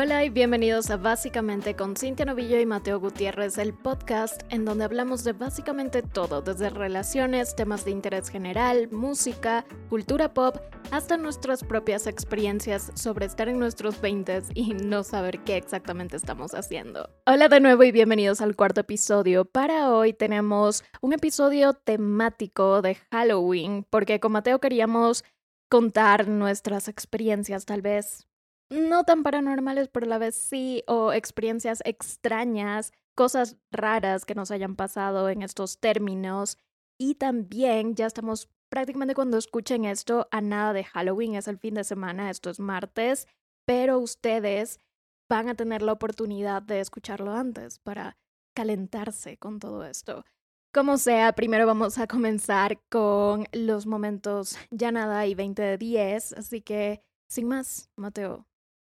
[0.00, 4.84] Hola y bienvenidos a Básicamente con Cintia Novillo y Mateo Gutiérrez, el podcast en donde
[4.84, 10.58] hablamos de básicamente todo, desde relaciones, temas de interés general, música, cultura pop,
[10.92, 16.54] hasta nuestras propias experiencias sobre estar en nuestros 20 y no saber qué exactamente estamos
[16.54, 17.10] haciendo.
[17.26, 19.46] Hola de nuevo y bienvenidos al cuarto episodio.
[19.46, 25.24] Para hoy tenemos un episodio temático de Halloween, porque con Mateo queríamos
[25.68, 28.27] contar nuestras experiencias tal vez
[28.70, 34.50] no tan paranormales, pero a la vez sí, o experiencias extrañas, cosas raras que nos
[34.50, 36.58] hayan pasado en estos términos.
[36.98, 41.74] Y también ya estamos prácticamente cuando escuchen esto a nada de Halloween, es el fin
[41.74, 43.26] de semana, esto es martes,
[43.66, 44.80] pero ustedes
[45.28, 48.16] van a tener la oportunidad de escucharlo antes para
[48.54, 50.24] calentarse con todo esto.
[50.72, 56.32] Como sea, primero vamos a comenzar con los momentos ya nada y 20 de 10,
[56.34, 58.47] así que sin más, Mateo,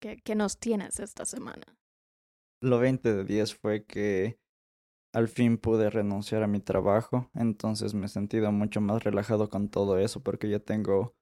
[0.03, 1.63] ¿Qué, nos tienes esta semana?
[2.61, 4.41] Lo 20 de 10 fue que
[5.15, 9.69] al fin pude renunciar a mi trabajo, entonces me he sentido mucho más relajado con
[9.69, 11.15] todo eso porque ya tengo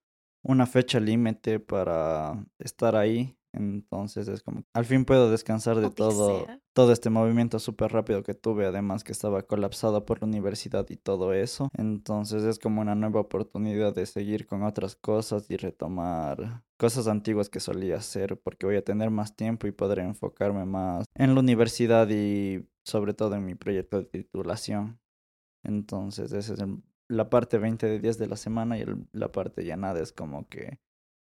[0.43, 6.47] una fecha límite para estar ahí entonces es como, al fin puedo descansar de todo,
[6.73, 10.97] todo este movimiento súper rápido que tuve, además que estaba colapsado por la universidad y
[10.97, 11.69] todo eso.
[11.77, 17.49] Entonces es como una nueva oportunidad de seguir con otras cosas y retomar cosas antiguas
[17.49, 21.41] que solía hacer, porque voy a tener más tiempo y podré enfocarme más en la
[21.41, 25.01] universidad y sobre todo en mi proyecto de titulación.
[25.63, 26.61] Entonces esa es
[27.09, 30.49] la parte 20 de 10 de la semana y la parte ya nada es como
[30.49, 30.79] que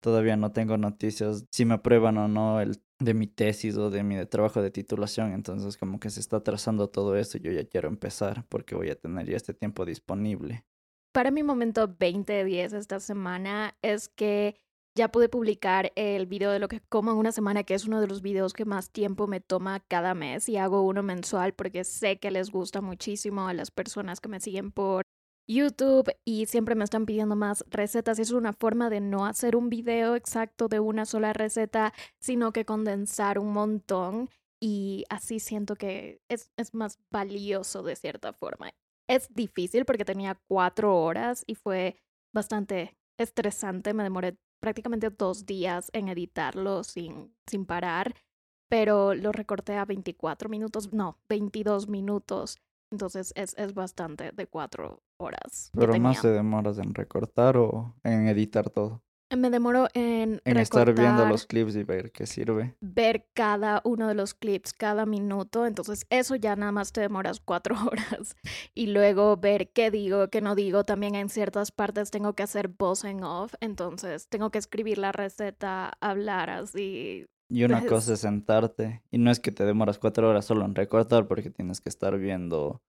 [0.06, 4.04] Todavía no tengo noticias si me aprueban o no el de mi tesis o de
[4.04, 7.88] mi trabajo de titulación, entonces como que se está trazando todo eso yo ya quiero
[7.88, 10.64] empezar porque voy a tener ya este tiempo disponible.
[11.12, 14.54] Para mi momento 20 de 10 esta semana es que
[14.94, 18.00] ya pude publicar el video de lo que como en una semana, que es uno
[18.00, 21.82] de los videos que más tiempo me toma cada mes y hago uno mensual porque
[21.82, 25.02] sé que les gusta muchísimo a las personas que me siguen por
[25.46, 28.18] YouTube y siempre me están pidiendo más recetas.
[28.18, 32.64] Es una forma de no hacer un video exacto de una sola receta, sino que
[32.64, 34.28] condensar un montón
[34.60, 38.72] y así siento que es, es más valioso de cierta forma.
[39.08, 41.96] Es difícil porque tenía cuatro horas y fue
[42.32, 43.94] bastante estresante.
[43.94, 48.14] Me demoré prácticamente dos días en editarlo sin, sin parar,
[48.68, 52.58] pero lo recorté a 24 minutos, no, 22 minutos
[52.96, 55.70] entonces es, es bastante de cuatro horas.
[55.74, 59.02] ¿Pero más se demoras en recortar o en editar todo?
[59.36, 60.40] Me demoro en...
[60.44, 62.76] En estar viendo los clips y ver qué sirve.
[62.80, 65.66] Ver cada uno de los clips, cada minuto.
[65.66, 68.36] Entonces eso ya nada más te demoras cuatro horas.
[68.72, 70.84] Y luego ver qué digo, qué no digo.
[70.84, 73.54] También en ciertas partes tengo que hacer voz en off.
[73.60, 79.30] Entonces tengo que escribir la receta, hablar así y una cosa es sentarte, y no
[79.30, 82.82] es que te demoras cuatro horas solo en recortar, porque tienes que estar viendo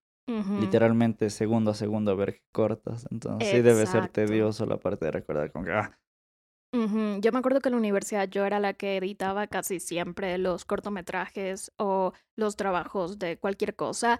[0.59, 3.07] literalmente segundo a segundo a ver qué cortas.
[3.11, 5.71] Entonces sí debe ser tedioso la parte de recordar con que...
[5.71, 5.99] Ah".
[6.73, 10.65] Yo me acuerdo que en la universidad yo era la que editaba casi siempre los
[10.65, 14.19] cortometrajes o los trabajos de cualquier cosa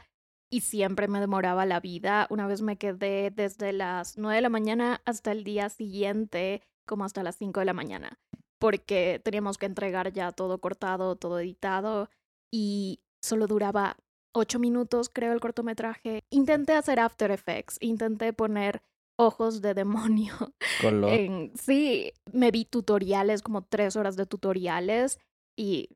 [0.49, 2.25] y siempre me demoraba la vida.
[2.29, 7.03] Una vez me quedé desde las nueve de la mañana hasta el día siguiente, como
[7.03, 8.17] hasta las cinco de la mañana
[8.59, 12.09] porque teníamos que entregar ya todo cortado, todo editado
[12.51, 13.97] y solo duraba
[14.33, 16.23] ocho minutos, creo, el cortometraje.
[16.29, 18.81] Intenté hacer After Effects, intenté poner
[19.17, 20.33] ojos de demonio.
[20.81, 25.19] En, sí, me vi tutoriales, como tres horas de tutoriales
[25.57, 25.89] y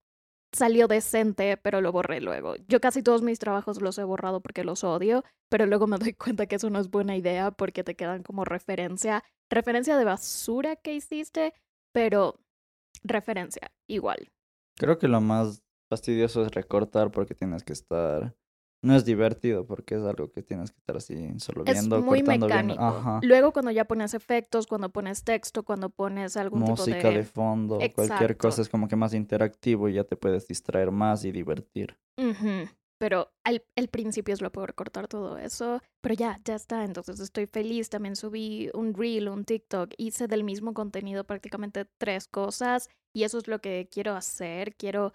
[0.51, 2.55] salió decente, pero lo borré luego.
[2.67, 6.13] Yo casi todos mis trabajos los he borrado porque los odio, pero luego me doy
[6.13, 10.75] cuenta que eso no es buena idea porque te quedan como referencia, referencia de basura
[10.75, 11.53] que hiciste,
[11.93, 12.39] pero
[13.03, 14.31] referencia, igual.
[14.77, 18.35] Creo que lo más fastidioso es recortar porque tienes que estar...
[18.83, 22.23] No es divertido porque es algo que tienes que estar así solo viendo, es muy
[22.23, 23.19] mecánico.
[23.21, 27.17] Luego cuando ya pones efectos, cuando pones texto, cuando pones algún música tipo de...
[27.17, 31.25] de fondo, cualquier cosa es como que más interactivo y ya te puedes distraer más
[31.25, 31.95] y divertir.
[33.01, 35.81] Pero al, principio es lo peor cortar todo eso.
[36.01, 36.85] Pero ya, ya está.
[36.85, 37.89] Entonces estoy feliz.
[37.89, 39.95] También subí un reel, un TikTok.
[39.97, 42.91] Hice del mismo contenido prácticamente tres cosas.
[43.11, 44.75] Y eso es lo que quiero hacer.
[44.75, 45.13] Quiero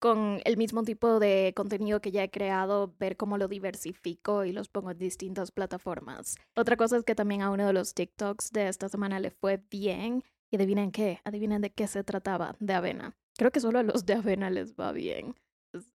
[0.00, 4.50] con el mismo tipo de contenido que ya he creado, ver cómo lo diversifico y
[4.50, 6.34] los pongo en distintas plataformas.
[6.56, 9.62] Otra cosa es que también a uno de los TikToks de esta semana le fue
[9.70, 10.24] bien.
[10.50, 13.14] Y adivinen qué, adivinen de qué se trataba, de avena.
[13.38, 15.36] Creo que solo a los de avena les va bien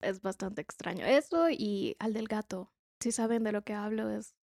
[0.01, 1.06] es, bastante extraño.
[1.06, 2.72] Eso y al del gato.
[3.00, 4.36] Si saben de lo que hablo, es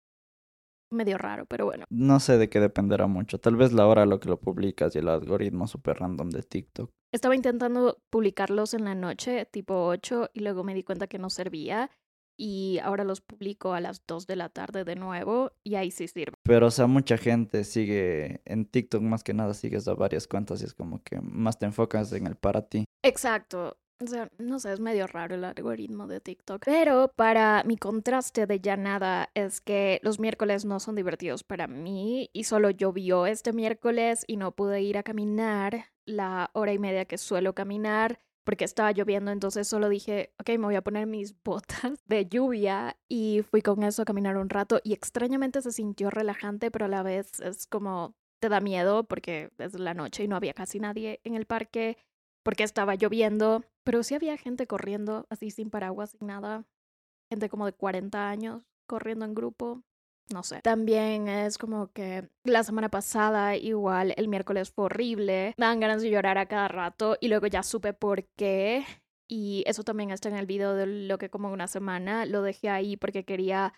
[0.92, 1.86] medio raro, pero bueno.
[1.90, 3.40] No sé de qué dependerá mucho.
[3.40, 6.44] Tal vez la hora a lo que lo publicas y el algoritmo super random de
[6.44, 6.92] TikTok.
[7.14, 11.30] Estaba intentando publicarlos en la noche, tipo 8, y luego me di cuenta que no
[11.30, 11.90] servía.
[12.38, 16.08] Y ahora los publico a las 2 de la tarde de nuevo y ahí sí
[16.08, 16.34] sirve.
[16.44, 20.62] Pero, o sea, mucha gente sigue en TikTok, más que nada sigues a varias cuentas
[20.62, 22.86] y es como que más te enfocas en el para ti.
[23.04, 23.78] Exacto.
[24.02, 26.64] O sea, no sé, es medio raro el algoritmo de TikTok.
[26.66, 31.68] Pero para mi contraste de ya nada es que los miércoles no son divertidos para
[31.68, 36.80] mí y solo llovió este miércoles y no pude ir a caminar la hora y
[36.80, 41.06] media que suelo caminar porque estaba lloviendo, entonces solo dije, ok, me voy a poner
[41.06, 45.72] mis botas de lluvia y fui con eso a caminar un rato y extrañamente se
[45.72, 50.24] sintió relajante, pero a la vez es como te da miedo porque es la noche
[50.24, 51.98] y no había casi nadie en el parque
[52.44, 56.66] porque estaba lloviendo, pero sí había gente corriendo así sin paraguas, sin nada.
[57.32, 59.84] Gente como de 40 años corriendo en grupo.
[60.34, 60.62] No sé.
[60.62, 65.54] También es como que la semana pasada, igual el miércoles fue horrible.
[65.58, 68.86] Me dan ganas de llorar a cada rato y luego ya supe por qué.
[69.30, 72.26] Y eso también está en el video de lo que como una semana.
[72.26, 73.74] Lo dejé ahí porque quería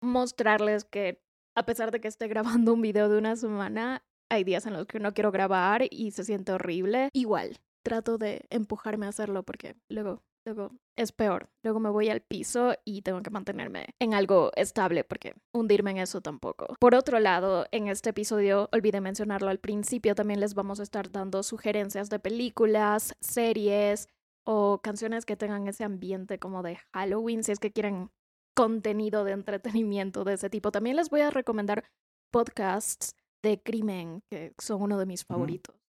[0.00, 1.22] mostrarles que
[1.56, 4.86] a pesar de que esté grabando un video de una semana, hay días en los
[4.86, 7.10] que no quiero grabar y se siente horrible.
[7.12, 7.58] Igual,
[7.88, 11.48] trato de empujarme a hacerlo porque luego, luego es peor.
[11.62, 15.98] Luego me voy al piso y tengo que mantenerme en algo estable porque hundirme en
[15.98, 16.76] eso tampoco.
[16.78, 21.10] Por otro lado, en este episodio, olvidé mencionarlo al principio, también les vamos a estar
[21.10, 24.08] dando sugerencias de películas, series
[24.44, 28.10] o canciones que tengan ese ambiente como de Halloween, si es que quieren
[28.54, 30.72] contenido de entretenimiento de ese tipo.
[30.72, 31.84] También les voy a recomendar
[32.30, 35.87] podcasts de crimen, que son uno de mis favoritos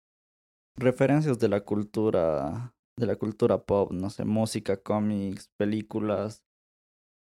[0.77, 6.43] referencias de la cultura, de la cultura pop, no sé, música, cómics, películas,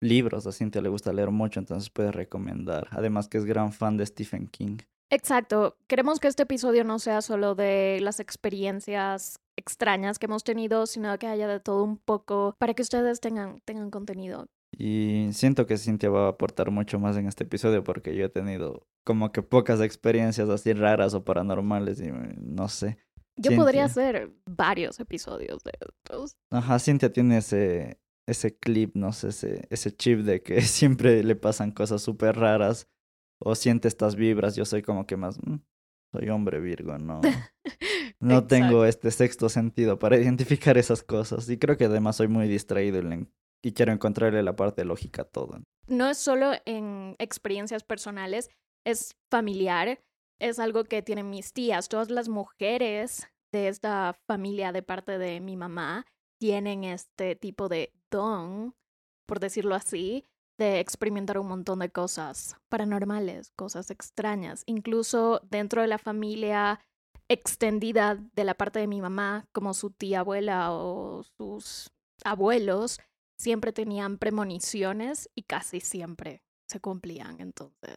[0.00, 2.88] libros, a Cintia le gusta leer mucho, entonces puede recomendar.
[2.90, 4.78] Además que es gran fan de Stephen King.
[5.10, 5.76] Exacto.
[5.86, 11.16] Queremos que este episodio no sea solo de las experiencias extrañas que hemos tenido, sino
[11.18, 14.46] que haya de todo un poco para que ustedes tengan, tengan contenido.
[14.76, 18.30] Y siento que Cintia va a aportar mucho más en este episodio porque yo he
[18.30, 22.96] tenido como que pocas experiencias así raras o paranormales y no sé.
[23.36, 26.36] Yo podría hacer varios episodios de estos.
[26.50, 31.36] Ajá, Cintia tiene ese, ese clip, no sé, ese, ese chip de que siempre le
[31.36, 32.88] pasan cosas súper raras
[33.38, 34.56] o siente estas vibras.
[34.56, 35.56] Yo soy como que más, mm,
[36.12, 37.20] soy hombre Virgo, no.
[38.20, 41.48] No tengo este sexto sentido para identificar esas cosas.
[41.50, 43.02] Y creo que además soy muy distraído
[43.62, 45.60] y quiero encontrarle la parte lógica a todo.
[45.88, 48.48] No es solo en experiencias personales,
[48.84, 50.00] es familiar
[50.38, 51.88] es algo que tienen mis tías.
[51.88, 56.06] Todas las mujeres de esta familia de parte de mi mamá
[56.38, 58.74] tienen este tipo de don,
[59.26, 60.26] por decirlo así,
[60.58, 64.62] de experimentar un montón de cosas paranormales, cosas extrañas.
[64.66, 66.80] Incluso dentro de la familia
[67.28, 71.90] extendida de la parte de mi mamá, como su tía abuela o sus
[72.24, 73.00] abuelos,
[73.38, 77.40] siempre tenían premoniciones y casi siempre se cumplían.
[77.40, 77.96] Entonces,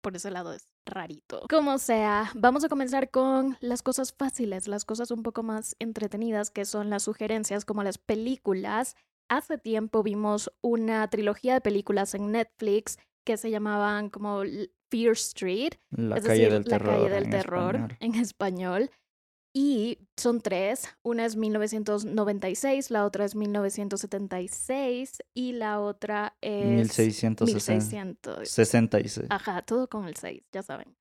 [0.00, 1.42] por ese lado es rarito.
[1.50, 6.50] Como sea, vamos a comenzar con las cosas fáciles, las cosas un poco más entretenidas,
[6.50, 8.94] que son las sugerencias como las películas.
[9.28, 14.42] Hace tiempo vimos una trilogía de películas en Netflix que se llamaban como
[14.90, 17.96] Fear Street, la calle del la terror, calle del en terror español.
[18.00, 18.90] en español.
[19.58, 27.44] Y son tres, una es 1996, la otra es 1976 y la otra es 1660.
[27.46, 28.48] 1600.
[28.50, 29.26] 66.
[29.30, 30.94] Ajá, todo con el 6, ya saben.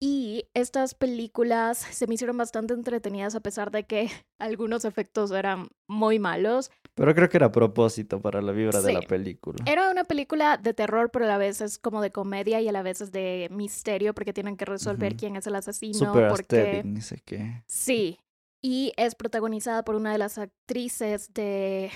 [0.00, 4.10] Y estas películas se me hicieron bastante entretenidas a pesar de que
[4.40, 6.72] algunos efectos eran muy malos.
[6.94, 9.64] Pero creo que era a propósito para la vibra de la película.
[9.66, 12.72] Era una película de terror, pero a la vez es como de comedia y a
[12.72, 15.98] la vez es de misterio porque tienen que resolver quién es el asesino.
[15.98, 16.82] Super porque...
[16.84, 17.64] ni sé qué.
[17.66, 18.18] Sí.
[18.62, 21.90] Y es protagonizada por una de las actrices de.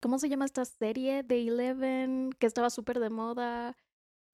[0.00, 1.22] ¿Cómo se llama esta serie?
[1.22, 3.76] De Eleven, que estaba súper de moda.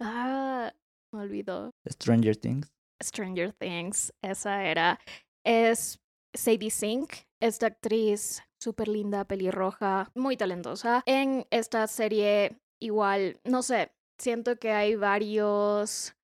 [0.01, 0.73] Ah,
[1.12, 1.75] me olvidó.
[1.89, 2.73] Stranger Things.
[3.03, 4.99] Stranger Things, esa era.
[5.45, 6.01] Es
[6.35, 11.02] Sadie Sink, esta actriz súper linda, pelirroja, muy talentosa.
[11.06, 16.14] En esta serie, igual, no sé, siento que hay varios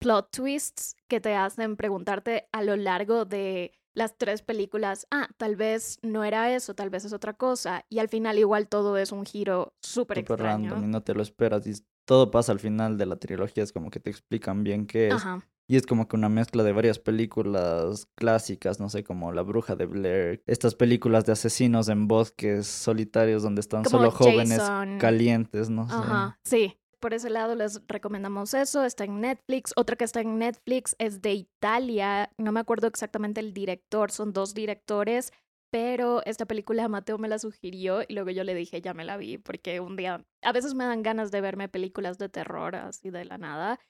[0.00, 5.54] plot twists que te hacen preguntarte a lo largo de las tres películas, ah, tal
[5.54, 7.84] vez no era eso, tal vez es otra cosa.
[7.90, 10.70] Y al final igual todo es un giro súper Super extraño.
[10.70, 11.66] random y no te lo esperas.
[11.66, 11.74] Y
[12.06, 13.62] todo pasa al final de la trilogía.
[13.62, 15.14] Es como que te explican bien qué es.
[15.14, 15.46] Ajá.
[15.68, 19.74] Y es como que una mezcla de varias películas clásicas, no sé, como La Bruja
[19.76, 20.42] de Blair.
[20.46, 24.98] Estas películas de asesinos en bosques solitarios donde están Como solo jóvenes Jason.
[24.98, 25.94] calientes, no sé.
[25.94, 26.78] Ajá, sí.
[27.00, 28.84] Por ese lado les recomendamos eso.
[28.84, 29.72] Está en Netflix.
[29.76, 32.30] Otra que está en Netflix es de Italia.
[32.38, 34.10] No me acuerdo exactamente el director.
[34.12, 35.32] Son dos directores.
[35.72, 39.16] pero esta película Mateo me la sugirió y luego yo le dije, ya me la
[39.16, 43.08] vi, porque un día, a veces me dan ganas de verme películas de terror así
[43.08, 43.80] de la nada.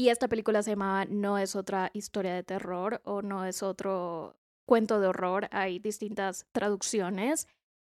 [0.00, 4.34] Y esta película se llamaba No es otra historia de terror o No es otro
[4.66, 5.46] cuento de horror.
[5.50, 7.48] Hay distintas traducciones,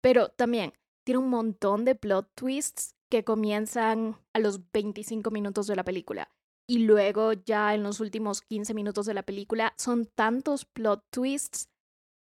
[0.02, 0.75] pero también
[1.06, 6.28] tiene un montón de plot twists que comienzan a los 25 minutos de la película.
[6.68, 11.70] Y luego ya en los últimos 15 minutos de la película son tantos plot twists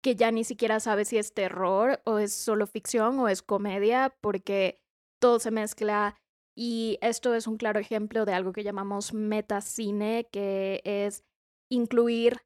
[0.03, 4.17] que ya ni siquiera sabes si es terror o es solo ficción o es comedia,
[4.23, 4.81] porque
[5.21, 6.19] todo se mezcla.
[6.61, 11.23] Y esto es un claro ejemplo de algo que llamamos metacine, que es
[11.71, 12.39] incluir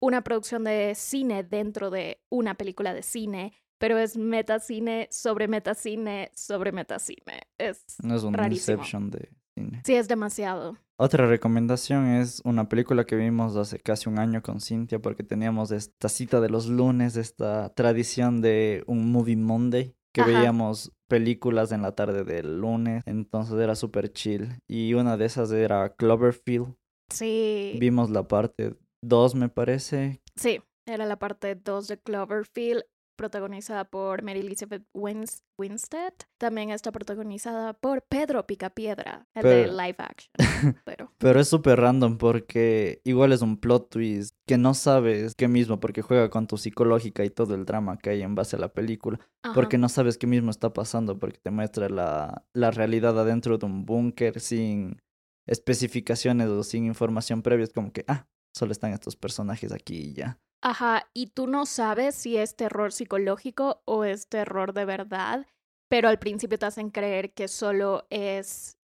[0.00, 6.30] una producción de cine dentro de una película de cine, pero es metacine sobre metacine
[6.34, 7.42] sobre metacine.
[7.58, 8.78] Es, no es un rarísimo.
[8.78, 9.82] Inception de cine.
[9.84, 10.78] Sí, es demasiado.
[10.96, 15.72] Otra recomendación es una película que vimos hace casi un año con Cintia porque teníamos
[15.72, 20.38] esta cita de los lunes, esta tradición de un Movie Monday, que Ajá.
[20.40, 24.58] veíamos películas en la tarde del lunes, entonces era súper chill.
[24.68, 26.74] Y una de esas era Cloverfield.
[27.12, 27.76] Sí.
[27.80, 30.20] Vimos la parte 2, me parece.
[30.36, 32.82] Sí, era la parte 2 de Cloverfield,
[33.18, 36.14] protagonizada por Mary Elizabeth Wins- Winstead.
[36.38, 40.32] También está protagonizada por Pedro Picapiedra, el de Pero- live action.
[40.86, 45.48] Pero Pero es súper random porque igual es un plot twist que no sabes qué
[45.48, 48.58] mismo porque juega con tu psicológica y todo el drama que hay en base a
[48.60, 49.18] la película.
[49.42, 53.58] ajá, Porque no sabes qué mismo está pasando porque te muestra la, la realidad adentro
[53.58, 55.02] de un búnker sin
[55.46, 57.64] especificaciones o sin información previa.
[57.64, 58.26] Es como que, ah,
[58.58, 60.38] solo están estos personajes aquí y ya.
[60.62, 65.46] Ajá, y tú no sabes si es terror psicológico o es terror de verdad,
[65.88, 68.76] pero al principio te hacen creer que solo es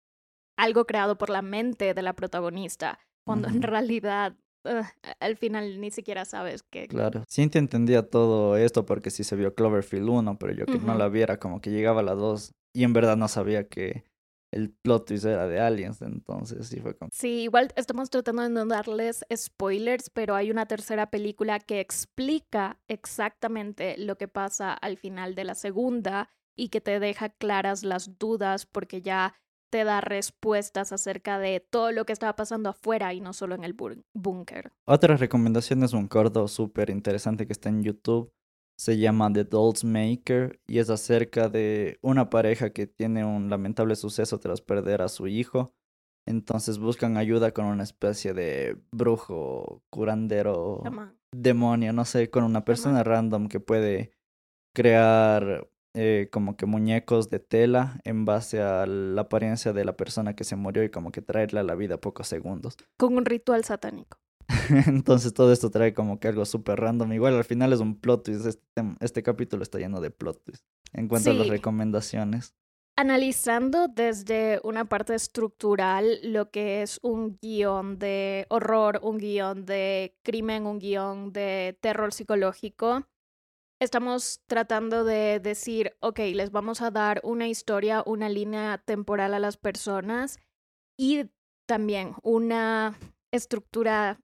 [0.57, 4.37] algo creado por la mente de la protagonista, cuando en realidad
[5.21, 6.87] al final ni siquiera sabes que...
[6.87, 7.25] Claro.
[7.29, 11.09] Cintia entendía todo esto porque sí se vio Cloverfield 1, pero yo que no la
[11.09, 14.05] viera como que llegaba a la 2 y en verdad no sabía que
[14.55, 17.11] el plot twist era de aliens, entonces sí fue como...
[17.13, 22.79] Sí, igual estamos tratando de no darles spoilers, pero hay una tercera película que explica
[22.89, 28.19] exactamente lo que pasa al final de la segunda y que te deja claras las
[28.19, 29.35] dudas porque ya
[29.71, 33.65] te da respuestas acerca de todo lo que estaba pasando afuera y no solo en
[33.65, 33.75] el
[34.15, 34.71] búnker.
[34.85, 38.33] Otra recomendación es un corto súper interesante que está en YouTube.
[38.77, 43.97] Se llama The Dolls Maker y es acerca de una pareja que tiene un lamentable
[43.97, 45.73] suceso tras perder a su hijo.
[46.27, 50.83] Entonces buscan ayuda con una especie de brujo, curandero,
[51.33, 54.13] demonio, no sé, con una persona random que puede
[54.75, 60.35] crear eh, como que muñecos de tela en base a la apariencia de la persona
[60.35, 62.77] que se murió y como que traerla a la vida pocos segundos.
[62.97, 64.19] Con un ritual satánico.
[64.87, 67.13] Entonces todo esto trae como que algo súper random.
[67.13, 68.47] Igual al final es un plot twist.
[68.47, 70.65] Este, este capítulo está lleno de plot twist.
[70.93, 72.55] En cuanto a las recomendaciones.
[72.97, 80.17] Analizando desde una parte estructural lo que es un guion de horror, un guion de
[80.23, 83.09] crimen, un guion de terror psicológico,
[83.81, 89.41] estamos tratando de decir, ok, les vamos a dar una historia, una línea temporal a
[89.41, 90.39] las personas
[90.97, 91.31] y
[91.67, 92.97] también una
[93.33, 94.21] estructura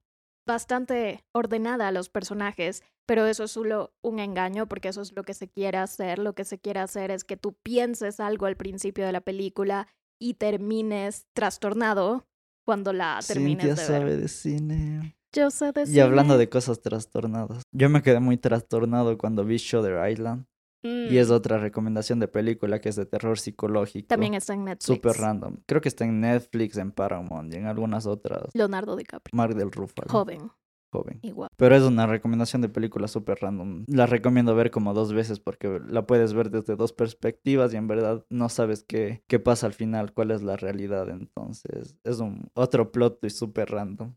[0.50, 5.22] bastante ordenada a los personajes, pero eso es solo un engaño porque eso es lo
[5.22, 6.18] que se quiere hacer.
[6.18, 9.86] Lo que se quiere hacer es que tú pienses algo al principio de la película
[10.20, 12.26] y termines trastornado
[12.66, 15.16] cuando la termines Cintia de sabe de cine.
[15.32, 16.38] Yo sé de Y hablando cine.
[16.44, 17.62] de cosas trastornadas.
[17.72, 20.46] Yo me quedé muy trastornado cuando vi Shutter Island.
[20.82, 24.08] Y es Mm, otra recomendación de película que es de terror psicológico.
[24.08, 24.84] También está en Netflix.
[24.84, 25.56] Súper random.
[25.66, 28.48] Creo que está en Netflix, en Paramount y en algunas otras.
[28.54, 29.36] Leonardo DiCaprio.
[29.36, 30.08] Mark del Ruffalo.
[30.10, 30.50] Joven,
[30.92, 31.18] Joven.
[31.22, 31.50] igual.
[31.56, 33.84] Pero es una recomendación de película súper random.
[33.88, 37.86] La recomiendo ver como dos veces porque la puedes ver desde dos perspectivas y en
[37.86, 41.08] verdad no sabes qué, qué pasa al final, cuál es la realidad.
[41.10, 44.14] Entonces es un otro plot twist súper random.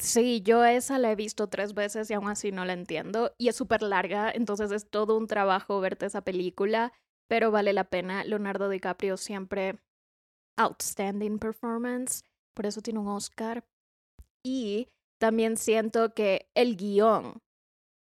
[0.00, 3.34] Sí, yo esa la he visto tres veces y aún así no la entiendo.
[3.36, 6.92] Y es súper larga, entonces es todo un trabajo verte esa película,
[7.28, 8.24] pero vale la pena.
[8.24, 9.78] Leonardo DiCaprio siempre
[10.56, 12.22] outstanding performance,
[12.54, 13.64] por eso tiene un Oscar.
[14.42, 14.88] Y
[15.18, 17.42] también siento que el guion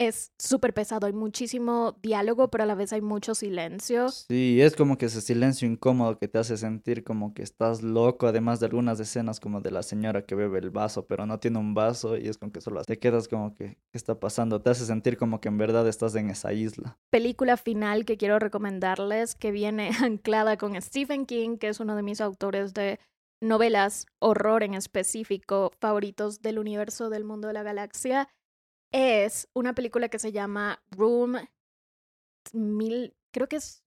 [0.08, 4.10] es súper pesado, hay muchísimo diálogo, pero a la vez hay mucho silencio.
[4.10, 8.28] Sí, es como que ese silencio incómodo que te hace sentir como que estás loco,
[8.28, 11.60] además de algunas escenas como de la señora que bebe el vaso, pero no tiene
[11.60, 14.62] un vaso y es como que solo te quedas como que, ¿qué está pasando?
[14.62, 16.98] Te hace sentir como que en verdad estás en esa isla.
[17.10, 22.04] película final que quiero recomendarles, que viene anclada con Stephen King, que es uno de
[22.04, 23.00] mis autores de
[23.42, 28.30] novelas horror en específico favoritos del universo del mundo de la galaxia,
[28.92, 31.38] es una película que se llama Room
[32.54, 33.84] mil, creo que es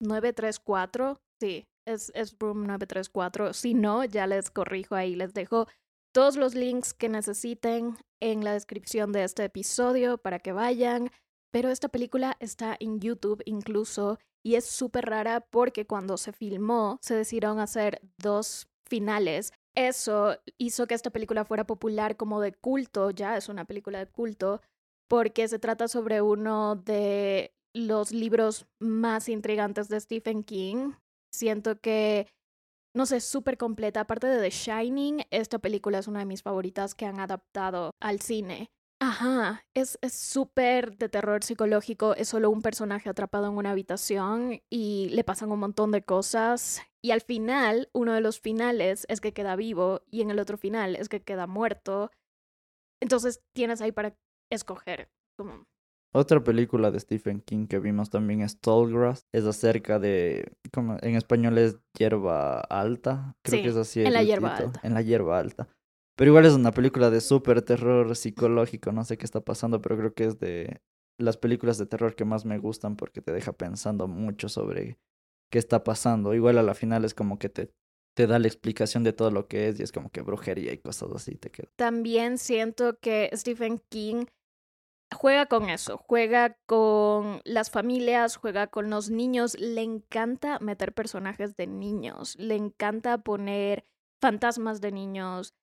[0.00, 3.52] 934, sí, es, es Room 934.
[3.52, 5.66] Si no, ya les corrijo ahí, les dejo
[6.12, 11.10] todos los links que necesiten en la descripción de este episodio para que vayan.
[11.52, 16.98] Pero esta película está en YouTube incluso y es súper rara porque cuando se filmó
[17.00, 19.52] se decidieron hacer dos finales.
[19.76, 24.06] Eso hizo que esta película fuera popular como de culto, ya es una película de
[24.06, 24.60] culto,
[25.08, 30.92] porque se trata sobre uno de los libros más intrigantes de Stephen King.
[31.32, 32.28] Siento que,
[32.94, 34.00] no sé, súper completa.
[34.00, 38.20] Aparte de The Shining, esta película es una de mis favoritas que han adaptado al
[38.20, 38.68] cine.
[39.06, 45.10] Ajá, es súper de terror psicológico, es solo un personaje atrapado en una habitación y
[45.10, 49.34] le pasan un montón de cosas y al final, uno de los finales es que
[49.34, 52.10] queda vivo y en el otro final es que queda muerto.
[53.02, 54.16] Entonces tienes ahí para
[54.50, 55.10] escoger.
[55.36, 55.66] Como...
[56.14, 59.26] Otra película de Stephen King que vimos también es Tallgrass.
[59.34, 63.36] Es acerca de, como en español es hierba alta.
[63.42, 64.02] Creo que es así.
[64.02, 64.80] En la hierba alta.
[64.82, 65.68] En la hierba alta.
[66.16, 68.92] Pero igual es una película de súper terror psicológico.
[68.92, 70.80] No sé qué está pasando, pero creo que es de
[71.18, 74.98] las películas de terror que más me gustan porque te deja pensando mucho sobre
[75.50, 76.34] qué está pasando.
[76.34, 77.70] Igual a la final es como que te,
[78.14, 80.78] te da la explicación de todo lo que es y es como que brujería y
[80.78, 81.68] cosas así te queda.
[81.76, 84.26] También siento que Stephen King
[85.12, 91.56] juega con eso, juega con las familias, juega con los niños, le encanta meter personajes
[91.56, 93.84] de niños, le encanta poner
[94.20, 95.54] fantasmas de niños,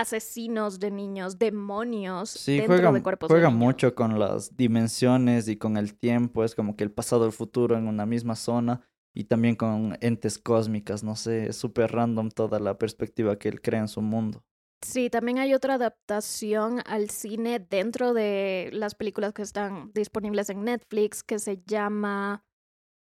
[0.00, 3.66] asesinos de niños, demonios sí, dentro juega, de cuerpos juega de niños.
[3.66, 7.32] mucho con las dimensiones y con el tiempo, es como que el pasado y el
[7.32, 8.80] futuro en una misma zona
[9.14, 13.60] y también con entes cósmicas, no sé, es súper random toda la perspectiva que él
[13.60, 14.44] crea en su mundo.
[14.80, 20.64] Sí, también hay otra adaptación al cine dentro de las películas que están disponibles en
[20.64, 22.44] Netflix que se llama...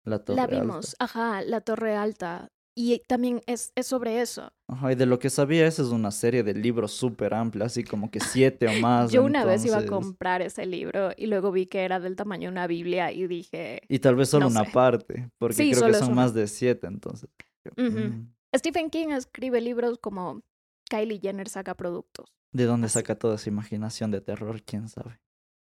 [0.05, 2.49] La Torre La vimos, ajá, La Torre Alta.
[2.79, 4.53] Y también es, es sobre eso.
[4.69, 7.83] Ajá, y de lo que sabía, esa es una serie de libros súper amplia, así
[7.83, 9.11] como que siete o más.
[9.11, 12.49] Yo una vez iba a comprar ese libro y luego vi que era del tamaño
[12.49, 13.81] de una Biblia y dije...
[13.89, 14.73] Y tal vez solo no una sé.
[14.73, 16.17] parte, porque Sí, creo que son una.
[16.23, 17.31] más de siete, entonces.
[17.77, 20.43] Mm, Stephen King escribe libros como
[20.91, 22.27] Kylie Jenner saca productos.
[22.53, 22.95] ¿De dónde Así.
[22.95, 24.63] saca toda esa imaginación de terror?
[24.63, 25.19] ¿Quién sabe?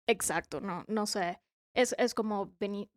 [0.08, 1.40] Exacto, no, no sé.
[1.74, 2.88] Es, es como Beni-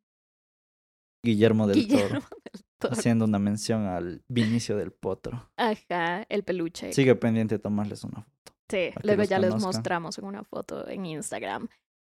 [1.23, 2.64] Guillermo del Guillermo Toro, del Toro.
[2.81, 5.49] Haciendo una mención al Vinicio del Potro.
[5.57, 6.93] Ajá, el peluche.
[6.93, 8.53] Sigue pendiente de tomarles una foto.
[8.69, 11.67] Sí, luego ya les mostramos en una foto en Instagram.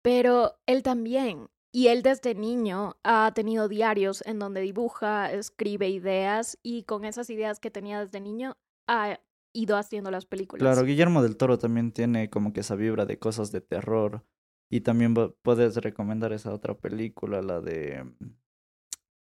[0.02, 1.48] Pero él también.
[1.72, 7.30] Y él desde niño ha tenido diarios en donde dibuja, escribe ideas y con esas
[7.30, 8.56] ideas que tenía desde niño
[8.88, 9.20] ha
[9.52, 10.60] ido haciendo las películas.
[10.60, 14.24] Claro, Guillermo del Toro también tiene como que esa vibra de cosas de terror.
[14.68, 18.04] Y también puedes recomendar esa otra película, la de...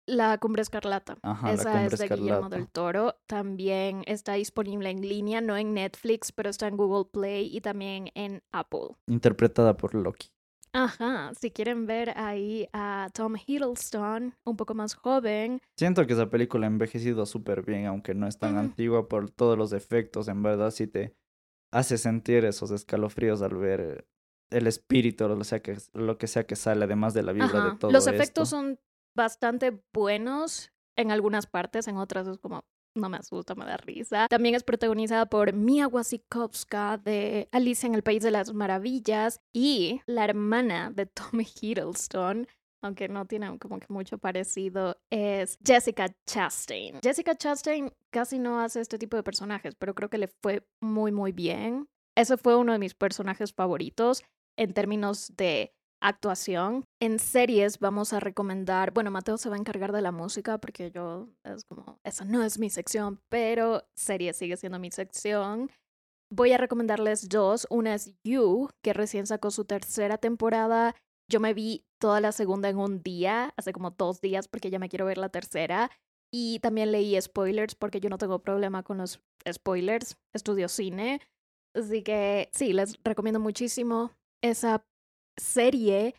[0.07, 1.17] La Cumbre Escarlata.
[1.23, 2.55] Ajá, La Esa Cumbre es de Guillermo Escarlata.
[2.57, 3.15] del Toro.
[3.27, 8.11] También está disponible en línea, no en Netflix, pero está en Google Play y también
[8.15, 8.95] en Apple.
[9.07, 10.29] interpretada por Loki.
[10.73, 16.29] Ajá, si quieren ver ahí a Tom Hiddleston, un poco más joven, Siento que esa
[16.29, 20.27] película ha envejecido súper bien, aunque no es tan antigua por todos los efectos.
[20.27, 21.15] En verdad, sí te
[21.71, 24.05] hace sentir esos escalofríos al ver
[24.51, 27.69] el espíritu, lo, sea que, lo que sea que sale, además de la vibra Ajá.
[27.71, 28.15] de todo Los esto.
[28.15, 28.77] efectos son
[29.15, 32.63] bastante buenos en algunas partes, en otras es como,
[32.95, 34.27] no me asusta, me da risa.
[34.29, 40.01] También es protagonizada por Mia Wasikowska de Alicia en el País de las Maravillas y
[40.05, 42.47] la hermana de Tommy Hiddleston,
[42.81, 46.99] aunque no tienen como que mucho parecido, es Jessica Chastain.
[47.01, 51.11] Jessica Chastain casi no hace este tipo de personajes, pero creo que le fue muy,
[51.11, 51.87] muy bien.
[52.15, 54.23] Ese fue uno de mis personajes favoritos
[54.57, 56.85] en términos de actuación.
[57.01, 60.91] En series vamos a recomendar, bueno, Mateo se va a encargar de la música porque
[60.91, 65.71] yo es como, esa no es mi sección, pero series sigue siendo mi sección.
[66.31, 67.67] Voy a recomendarles dos.
[67.69, 70.95] Una es You, que recién sacó su tercera temporada.
[71.31, 74.79] Yo me vi toda la segunda en un día, hace como dos días, porque ya
[74.79, 75.91] me quiero ver la tercera.
[76.33, 80.17] Y también leí spoilers, porque yo no tengo problema con los spoilers.
[80.33, 81.21] Estudio cine.
[81.75, 84.85] Así que sí, les recomiendo muchísimo esa
[85.37, 86.15] serie.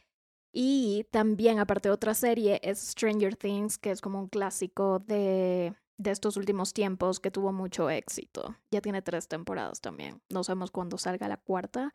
[0.52, 6.10] Y también, aparte, otra serie es Stranger Things, que es como un clásico de, de
[6.10, 8.56] estos últimos tiempos que tuvo mucho éxito.
[8.70, 10.22] Ya tiene tres temporadas también.
[10.30, 11.92] No sabemos cuándo salga la cuarta,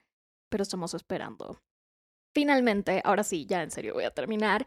[0.50, 1.60] pero estamos esperando.
[2.34, 4.66] Finalmente, ahora sí, ya en serio voy a terminar.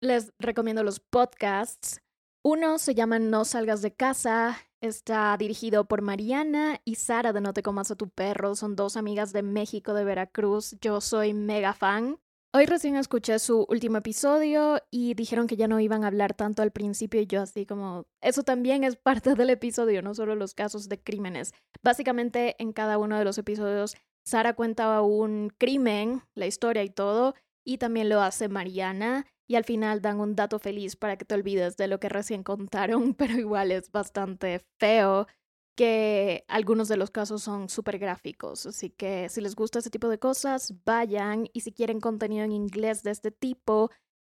[0.00, 2.00] Les recomiendo los podcasts.
[2.44, 4.58] Uno se llama No salgas de casa.
[4.80, 8.54] Está dirigido por Mariana y Sara de No te comas a tu perro.
[8.54, 10.76] Son dos amigas de México, de Veracruz.
[10.80, 12.20] Yo soy mega fan.
[12.54, 16.62] Hoy recién escuché su último episodio y dijeron que ya no iban a hablar tanto
[16.62, 20.54] al principio y yo así como, eso también es parte del episodio, no solo los
[20.54, 21.52] casos de crímenes.
[21.82, 27.34] Básicamente en cada uno de los episodios Sara cuenta un crimen, la historia y todo,
[27.66, 31.34] y también lo hace Mariana y al final dan un dato feliz para que te
[31.34, 35.26] olvides de lo que recién contaron, pero igual es bastante feo
[35.74, 40.08] que algunos de los casos son súper gráficos, así que si les gusta ese tipo
[40.08, 41.48] de cosas, vayan.
[41.52, 43.90] Y si quieren contenido en inglés de este tipo,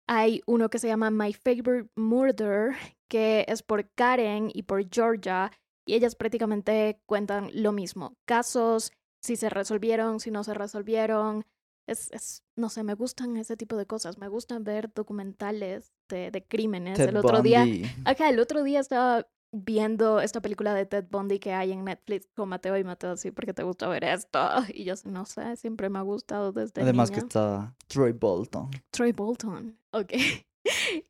[0.08, 2.76] hay uno que se llama My Favorite Murder,
[3.08, 5.52] que es por Karen y por Georgia,
[5.86, 11.46] y ellas prácticamente cuentan lo mismo, casos, si se resolvieron, si no se resolvieron,
[11.88, 16.32] es, es no sé, me gustan ese tipo de cosas, me gustan ver documentales de,
[16.32, 17.00] de crímenes.
[17.00, 17.66] el otro día,
[18.06, 22.28] acá el otro día estaba viendo esta película de Ted Bundy que hay en Netflix
[22.36, 24.40] con Mateo y Mateo así porque te gusta ver esto
[24.74, 28.70] y yo no sé siempre me ha gustado desde además que está Troy Bolton.
[28.92, 30.14] Troy Bolton ok.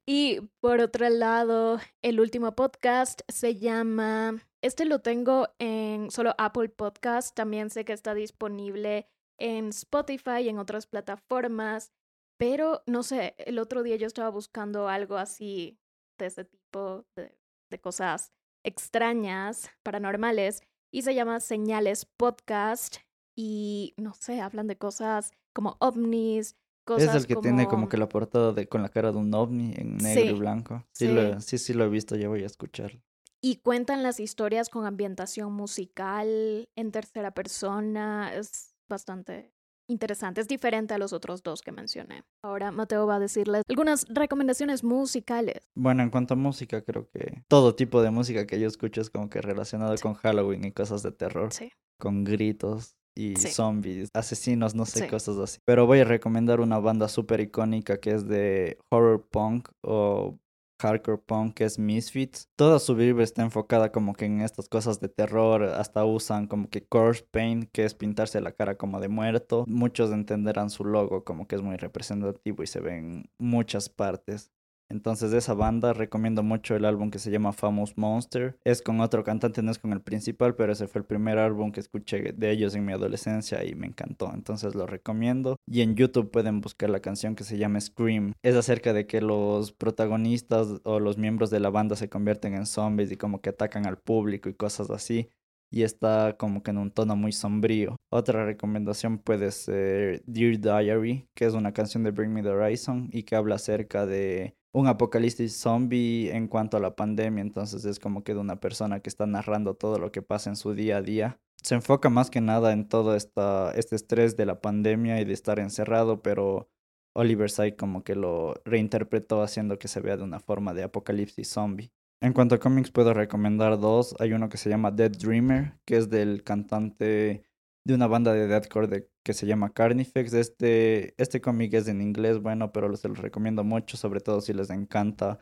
[0.05, 6.69] Y por otro lado el último podcast se llama este lo tengo en solo Apple
[6.69, 9.07] Podcast también sé que está disponible
[9.37, 11.91] en Spotify y en otras plataformas
[12.37, 15.79] pero no sé el otro día yo estaba buscando algo así
[16.17, 17.37] de ese tipo de
[17.69, 18.31] de cosas
[18.63, 22.97] extrañas, paranormales, y se llama Señales Podcast.
[23.37, 27.09] Y no sé, hablan de cosas como ovnis, cosas.
[27.09, 29.73] Es el que tiene como que la portada de con la cara de un ovni
[29.75, 30.85] en negro y blanco.
[30.93, 31.57] Sí, sí.
[31.57, 33.01] sí, lo he visto, ya voy a escucharlo.
[33.41, 38.33] Y cuentan las historias con ambientación musical en tercera persona.
[38.33, 39.51] Es bastante
[39.87, 42.23] interesante, es diferente a los otros dos que mencioné.
[42.43, 45.67] Ahora Mateo va a decirles algunas recomendaciones musicales.
[45.75, 49.09] Bueno, en cuanto a música, creo que todo tipo de música que yo escucho es
[49.09, 51.53] como que relacionado con Halloween y cosas de terror.
[51.53, 51.71] Sí.
[51.99, 55.59] Con gritos y zombies, asesinos, no sé, cosas así.
[55.65, 60.37] Pero voy a recomendar una banda súper icónica que es de horror punk o
[60.79, 62.49] hardcore punk que es Misfits.
[62.55, 66.69] Toda su vibra está enfocada como que en estas cosas de terror, hasta usan como
[66.69, 69.65] que corpse paint, que es pintarse la cara como de muerto.
[69.67, 74.51] Muchos entenderán su logo como que es muy representativo y se ve en muchas partes.
[74.89, 78.57] Entonces de esa banda recomiendo mucho el álbum que se llama Famous Monster.
[78.63, 81.71] Es con otro cantante, no es con el principal, pero ese fue el primer álbum
[81.71, 84.31] que escuché de ellos en mi adolescencia y me encantó.
[84.33, 85.57] Entonces lo recomiendo.
[85.67, 88.33] Y en YouTube pueden buscar la canción que se llama Scream.
[88.43, 92.65] Es acerca de que los protagonistas o los miembros de la banda se convierten en
[92.65, 95.29] zombies y como que atacan al público y cosas así
[95.71, 97.97] y está como que en un tono muy sombrío.
[98.09, 103.09] Otra recomendación puede ser Dear Diary, que es una canción de Bring Me the Horizon
[103.11, 107.97] y que habla acerca de un apocalipsis zombie en cuanto a la pandemia, entonces es
[107.97, 110.97] como que de una persona que está narrando todo lo que pasa en su día
[110.97, 111.39] a día.
[111.63, 115.59] Se enfoca más que nada en todo este estrés de la pandemia y de estar
[115.59, 116.69] encerrado, pero
[117.13, 121.47] Oliver Sykes como que lo reinterpretó haciendo que se vea de una forma de apocalipsis
[121.47, 121.93] zombie.
[122.19, 124.13] En cuanto a cómics puedo recomendar dos.
[124.19, 127.44] Hay uno que se llama Dead Dreamer, que es del cantante
[127.85, 130.33] de una banda de deathcore que se llama Carnifex.
[130.33, 134.53] Este, este cómic es en inglés, bueno, pero se los recomiendo mucho, sobre todo si
[134.53, 135.39] les encanta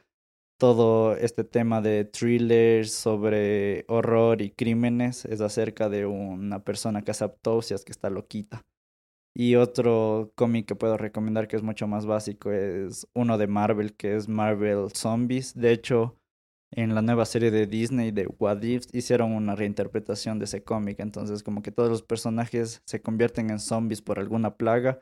[0.59, 5.25] todo este tema de thrillers sobre horror y crímenes.
[5.25, 8.61] Es acerca de una persona que hace autopsias que está loquita.
[9.35, 13.95] Y otro cómic que puedo recomendar que es mucho más básico es uno de Marvel,
[13.95, 15.55] que es Marvel Zombies.
[15.55, 16.19] De hecho,
[16.75, 20.99] en la nueva serie de Disney de What If hicieron una reinterpretación de ese cómic.
[20.99, 25.01] Entonces como que todos los personajes se convierten en zombies por alguna plaga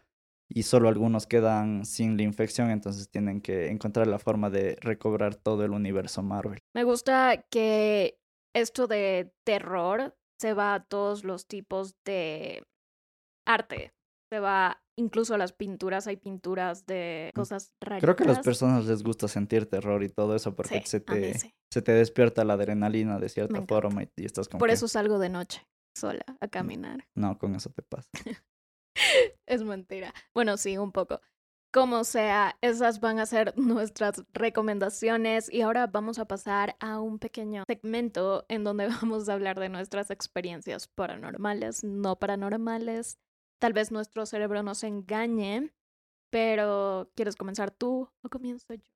[0.53, 5.35] y solo algunos quedan sin la infección, entonces tienen que encontrar la forma de recobrar
[5.35, 6.59] todo el universo Marvel.
[6.75, 8.19] Me gusta que
[8.53, 12.63] esto de terror se va a todos los tipos de
[13.47, 13.93] arte.
[14.29, 18.01] Se va incluso las pinturas, hay pinturas de mm, cosas raras.
[18.01, 21.33] Creo que a las personas les gusta sentir terror y todo eso porque se, te,
[21.69, 24.59] se te despierta la adrenalina de cierta forma y, estás como...
[24.59, 27.07] Por eso salgo de noche sola a mm, caminar.
[27.15, 28.09] No, con eso te pasa.
[29.45, 30.13] es mentira.
[30.33, 31.19] Bueno, sí, un poco.
[31.73, 37.17] Como sea, esas van a ser nuestras recomendaciones y ahora vamos a pasar a un
[37.17, 43.19] pequeño segmento en donde vamos a hablar de nuestras experiencias paranormales, no paranormales,
[43.61, 45.71] Tal vez nuestro cerebro nos engañe,
[46.31, 48.89] pero ¿quieres comenzar tú o comienzo yo?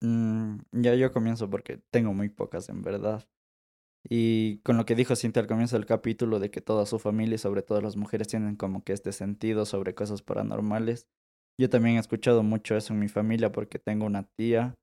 [0.00, 3.28] Mm, ya yo comienzo porque tengo muy pocas en verdad.
[4.08, 7.34] Y con lo que dijo Cintia al comienzo del capítulo de que toda su familia
[7.34, 11.06] y sobre todo las mujeres tienen como que este sentido sobre cosas paranormales.
[11.60, 14.74] Yo también he escuchado mucho eso en mi familia porque tengo una tía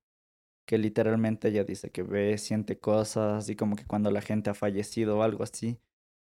[0.67, 4.53] que literalmente ella dice que ve, siente cosas y como que cuando la gente ha
[4.53, 5.79] fallecido o algo así,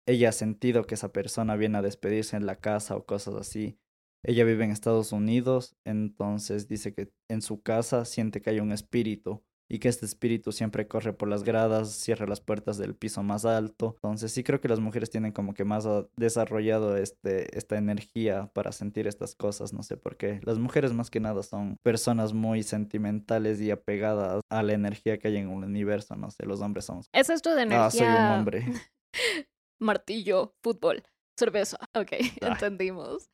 [0.06, 3.78] ella ha sentido que esa persona viene a despedirse en la casa o cosas así.
[4.24, 8.72] Ella vive en Estados Unidos, entonces dice que en su casa siente que hay un
[8.72, 13.24] espíritu y que este espíritu siempre corre por las gradas, cierra las puertas del piso
[13.24, 13.94] más alto.
[13.96, 18.52] Entonces sí creo que las mujeres tienen como que más ah, desarrollado este, esta energía
[18.54, 20.42] para sentir estas cosas, no sé por qué.
[20.44, 25.30] Las mujeres más que nada son personas muy sentimentales y apegadas a la energía que
[25.30, 27.08] hay en el universo, no sé, los hombres somos...
[27.14, 27.86] ¿Es esto de energía?
[27.86, 28.66] Ah, soy un hombre.
[29.82, 31.04] Martillo, fútbol,
[31.38, 31.78] cerveza.
[31.96, 33.30] Ok, entendimos.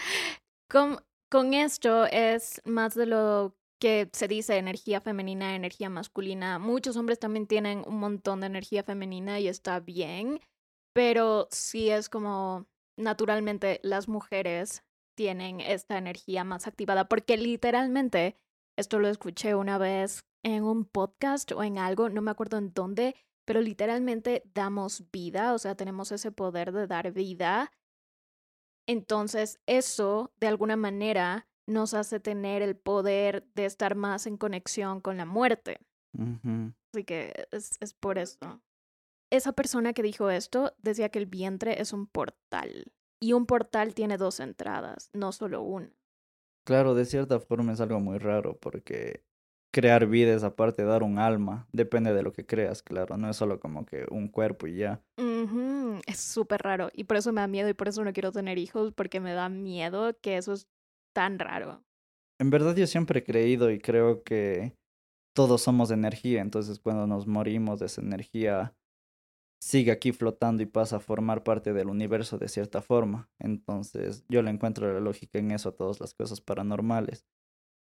[0.70, 6.58] Con, con esto es más de lo que se dice energía femenina, energía masculina.
[6.58, 10.40] Muchos hombres también tienen un montón de energía femenina y está bien,
[10.94, 12.66] pero sí es como
[12.98, 14.84] naturalmente las mujeres
[15.16, 18.38] tienen esta energía más activada, porque literalmente,
[18.78, 22.74] esto lo escuché una vez en un podcast o en algo, no me acuerdo en
[22.74, 23.16] dónde,
[23.48, 27.72] pero literalmente damos vida, o sea, tenemos ese poder de dar vida.
[28.86, 35.00] Entonces, eso, de alguna manera, nos hace tener el poder de estar más en conexión
[35.00, 35.80] con la muerte.
[36.94, 38.62] Así que es, es por eso.
[39.32, 43.94] Esa persona que dijo esto decía que el vientre es un portal y un portal
[43.94, 45.96] tiene dos entradas, no solo una.
[46.66, 49.24] Claro, de cierta forma es algo muy raro porque
[49.78, 53.30] crear vida es aparte de dar un alma, depende de lo que creas, claro, no
[53.30, 55.04] es solo como que un cuerpo y ya.
[56.08, 58.58] Es súper raro y por eso me da miedo y por eso no quiero tener
[58.58, 60.68] hijos porque me da miedo que eso es
[61.14, 61.84] tan raro.
[62.40, 64.74] En verdad yo siempre he creído y creo que
[65.36, 68.74] todos somos energía, entonces cuando nos morimos esa energía
[69.62, 73.30] sigue aquí flotando y pasa a formar parte del universo de cierta forma.
[73.38, 77.28] Entonces yo le encuentro la lógica en eso a todas las cosas paranormales,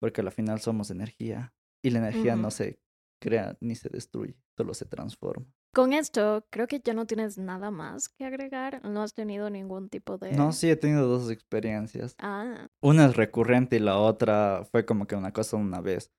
[0.01, 1.53] porque al final somos energía
[1.85, 2.79] y la energía no se
[3.21, 5.45] crea ni se destruye, solo se transforma.
[5.71, 8.81] Con esto, creo que ya no tienes nada más que agregar.
[8.83, 10.31] No has tenido ningún tipo de.
[10.31, 12.15] No, sí, he tenido dos experiencias.
[12.17, 12.69] Ah.
[12.81, 16.11] Una es recurrente y la otra fue como que una cosa una vez.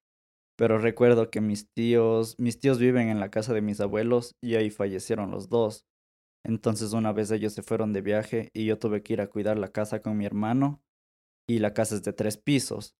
[0.56, 4.54] Pero recuerdo que mis tíos, mis tíos viven en la casa de mis abuelos y
[4.54, 5.86] ahí fallecieron los dos.
[6.44, 9.58] Entonces una vez ellos se fueron de viaje y yo tuve que ir a cuidar
[9.58, 10.82] la casa con mi hermano
[11.48, 12.94] y la casa es de tres pisos.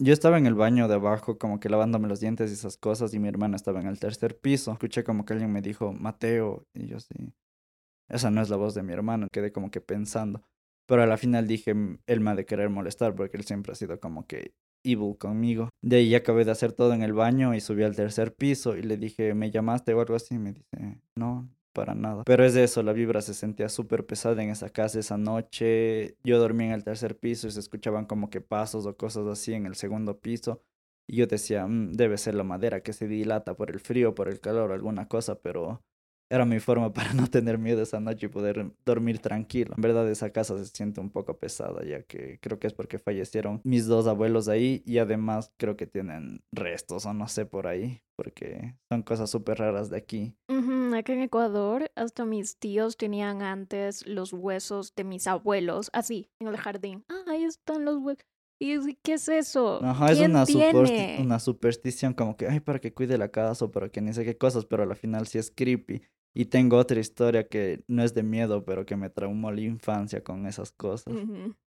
[0.00, 3.14] Yo estaba en el baño de abajo, como que lavándome los dientes y esas cosas,
[3.14, 4.72] y mi hermana estaba en el tercer piso.
[4.72, 7.34] Escuché como que alguien me dijo, Mateo, y yo sí.
[8.08, 10.42] Esa no es la voz de mi hermano, quedé como que pensando.
[10.86, 11.72] Pero a la final dije,
[12.06, 15.68] él me ha de querer molestar, porque él siempre ha sido como que evil conmigo.
[15.82, 18.82] De ahí acabé de hacer todo en el baño y subí al tercer piso y
[18.82, 20.36] le dije, ¿me llamaste o algo así?
[20.36, 21.48] Y me dice, no,
[21.78, 22.24] para nada.
[22.24, 26.16] Pero es de eso, la vibra se sentía súper pesada en esa casa esa noche.
[26.24, 29.54] Yo dormí en el tercer piso y se escuchaban como que pasos o cosas así
[29.54, 30.60] en el segundo piso.
[31.06, 34.28] Y yo decía, mm, debe ser la madera que se dilata por el frío, por
[34.28, 35.84] el calor, alguna cosa, pero
[36.30, 39.74] era mi forma para no tener miedo esa noche y poder dormir tranquilo.
[39.76, 42.98] En verdad esa casa se siente un poco pesada ya que creo que es porque
[42.98, 47.66] fallecieron mis dos abuelos ahí y además creo que tienen restos o no sé por
[47.66, 50.34] ahí porque son cosas súper raras de aquí.
[50.48, 56.48] Acá en Ecuador hasta mis tíos tenían antes los huesos de mis abuelos así en
[56.48, 57.04] el jardín.
[57.08, 58.24] Ah, ahí están los huesos.
[58.60, 59.80] ¿Y qué es eso?
[59.84, 60.44] Ajá, es una,
[61.20, 64.24] una superstición como que, ay, para que cuide la casa o para que ni sé
[64.24, 66.02] qué cosas, pero al final sí es creepy.
[66.34, 70.22] Y tengo otra historia que no es de miedo, pero que me traumó la infancia
[70.22, 71.12] con esas cosas.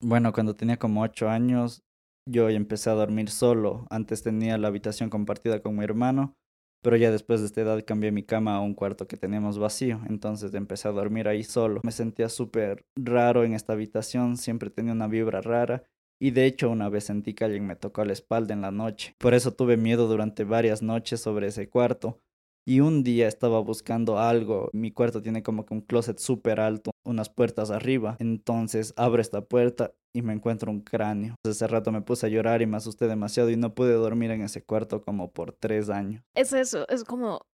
[0.00, 1.82] Bueno, cuando tenía como ocho años,
[2.28, 3.86] yo empecé a dormir solo.
[3.90, 6.36] Antes tenía la habitación compartida con mi hermano,
[6.82, 10.00] pero ya después de esta edad cambié mi cama a un cuarto que teníamos vacío.
[10.08, 11.80] Entonces empecé a dormir ahí solo.
[11.82, 15.84] Me sentía súper raro en esta habitación, siempre tenía una vibra rara.
[16.20, 19.14] Y de hecho una vez sentí que alguien me tocó la espalda en la noche.
[19.18, 22.20] Por eso tuve miedo durante varias noches sobre ese cuarto.
[22.68, 24.68] Y un día estaba buscando algo.
[24.74, 28.18] Mi cuarto tiene como que un closet súper alto, unas puertas arriba.
[28.18, 31.34] Entonces abro esta puerta y me encuentro un cráneo.
[31.46, 34.42] Ese rato me puse a llorar y me asusté demasiado y no pude dormir en
[34.42, 36.22] ese cuarto como por tres años.
[36.34, 37.46] Es eso, es como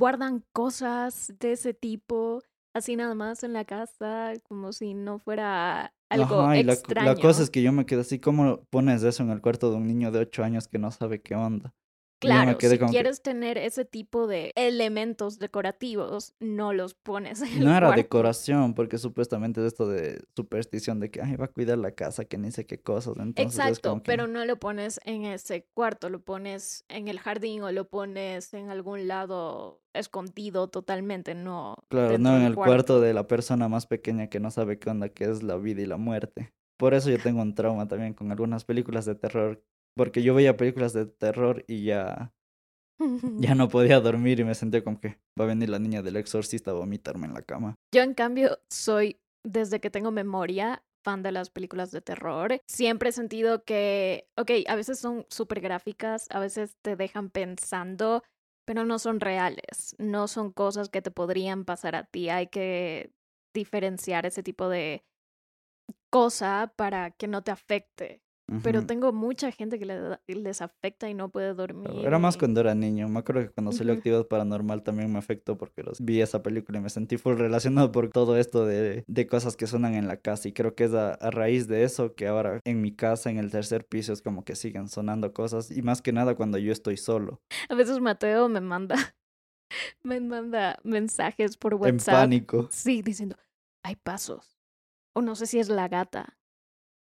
[0.00, 2.40] guardan cosas de ese tipo
[2.74, 7.08] así nada más en la casa, como si no fuera algo Ajá, y extraño.
[7.08, 9.70] La, la, cosa es que yo me quedé así, ¿cómo pones eso en el cuarto
[9.70, 11.74] de un niño de ocho años que no sabe qué onda?
[12.22, 17.90] Claro, si quieres tener ese tipo de elementos decorativos, no los pones en No era
[17.92, 22.24] decoración, porque supuestamente es esto de superstición de que Ay, va a cuidar la casa,
[22.24, 23.14] que ni sé qué cosas.
[23.18, 27.72] Entonces Exacto, pero no lo pones en ese cuarto, lo pones en el jardín o
[27.72, 31.76] lo pones en algún lado escondido totalmente, no.
[31.88, 33.00] Claro, no en el cuarto.
[33.00, 35.86] de la persona más pequeña que no sabe qué onda, que es la vida y
[35.86, 36.52] la muerte.
[36.76, 39.62] Por eso yo tengo un trauma también con algunas películas de terror
[39.96, 42.32] porque yo veía películas de terror y ya,
[43.38, 46.16] ya no podía dormir y me sentía como que va a venir la niña del
[46.16, 47.74] exorcista a vomitarme en la cama.
[47.94, 52.60] Yo en cambio soy, desde que tengo memoria, fan de las películas de terror.
[52.66, 58.22] Siempre he sentido que, ok, a veces son súper gráficas, a veces te dejan pensando,
[58.64, 62.28] pero no son reales, no son cosas que te podrían pasar a ti.
[62.28, 63.12] Hay que
[63.54, 65.04] diferenciar ese tipo de
[66.10, 68.22] cosa para que no te afecte.
[68.62, 69.86] Pero tengo mucha gente que
[70.26, 71.90] les afecta y no puede dormir.
[72.04, 73.08] Era más cuando era niño.
[73.08, 76.78] Me acuerdo que cuando salió Actividad Paranormal también me afectó porque los, vi esa película
[76.78, 80.18] y me sentí full relacionado por todo esto de, de cosas que suenan en la
[80.18, 80.48] casa.
[80.48, 83.50] Y creo que es a, raíz de eso que ahora en mi casa, en el
[83.50, 85.70] tercer piso, es como que siguen sonando cosas.
[85.70, 87.40] Y más que nada cuando yo estoy solo.
[87.68, 88.96] A veces Mateo me manda,
[90.02, 92.14] me manda mensajes por WhatsApp.
[92.14, 92.68] En pánico.
[92.70, 93.36] Sí, diciendo,
[93.82, 94.58] hay pasos.
[95.14, 96.38] O no sé si es la gata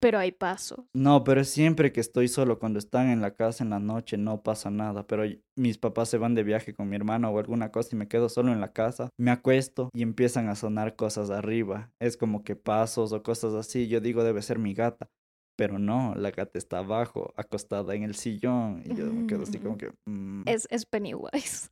[0.05, 0.85] pero hay pasos.
[0.93, 4.43] No, pero siempre que estoy solo, cuando están en la casa en la noche, no
[4.43, 5.07] pasa nada.
[5.07, 5.23] Pero
[5.57, 8.29] mis papás se van de viaje con mi hermano o alguna cosa y me quedo
[8.29, 11.91] solo en la casa, me acuesto y empiezan a sonar cosas arriba.
[12.01, 13.89] Es como que pasos o cosas así.
[13.89, 15.09] Yo digo, debe ser mi gata.
[15.57, 18.83] Pero no, la gata está abajo, acostada en el sillón.
[18.85, 19.91] Y yo me quedo así como que...
[20.05, 20.43] Mm".
[20.45, 21.71] Es, es Pennywise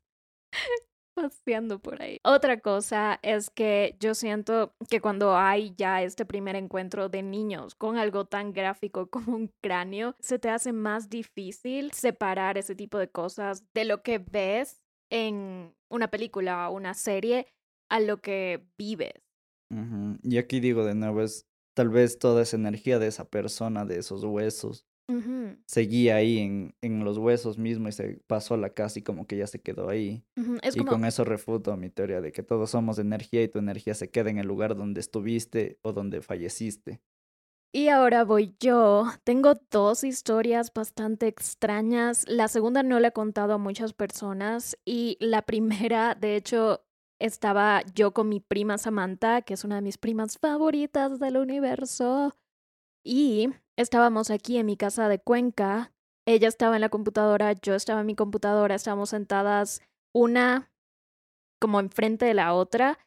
[1.14, 2.18] paseando por ahí.
[2.25, 7.75] Otra cosa es que yo siento que cuando hay ya este primer encuentro de niños
[7.75, 12.98] con algo tan gráfico como un cráneo, se te hace más difícil separar ese tipo
[12.98, 17.46] de cosas de lo que ves en una película o una serie
[17.90, 19.12] a lo que vives.
[20.22, 23.98] Y aquí digo de nuevo, es tal vez toda esa energía de esa persona, de
[23.98, 24.87] esos huesos,
[25.66, 29.26] seguía ahí en, en, los huesos mismo y se pasó a la casa y como
[29.26, 30.24] que ya se quedó ahí.
[30.36, 34.10] y con eso refuto mi teoría de que todos somos energía y tu energía se
[34.10, 37.00] queda en el lugar donde estuviste o donde falleciste.
[37.74, 39.06] Y ahora voy yo.
[39.24, 42.26] Tengo dos historias bastante extrañas.
[42.28, 46.84] La segunda no la he contado a muchas personas y la primera, de hecho,
[47.18, 52.34] estaba yo con mi prima Samantha, que es una de mis primas favoritas del universo.
[53.04, 55.92] Y estábamos aquí en mi casa de Cuenca.
[56.26, 59.82] Ella estaba en la computadora, yo estaba en mi computadora, estábamos sentadas
[60.14, 60.70] una
[61.61, 62.98] como enfrente de la otra,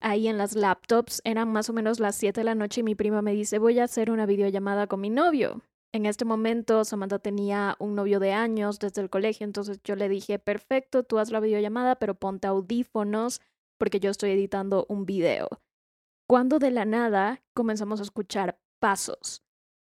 [0.00, 1.20] ahí en las laptops.
[1.24, 3.78] Eran más o menos las 7 de la noche y mi prima me dice, voy
[3.78, 5.62] a hacer una videollamada con mi novio.
[5.92, 10.08] En este momento, Samantha tenía un novio de años desde el colegio, entonces yo le
[10.08, 13.40] dije, perfecto, tú haz la videollamada, pero ponte audífonos
[13.78, 15.48] porque yo estoy editando un video.
[16.28, 19.44] Cuando de la nada comenzamos a escuchar pasos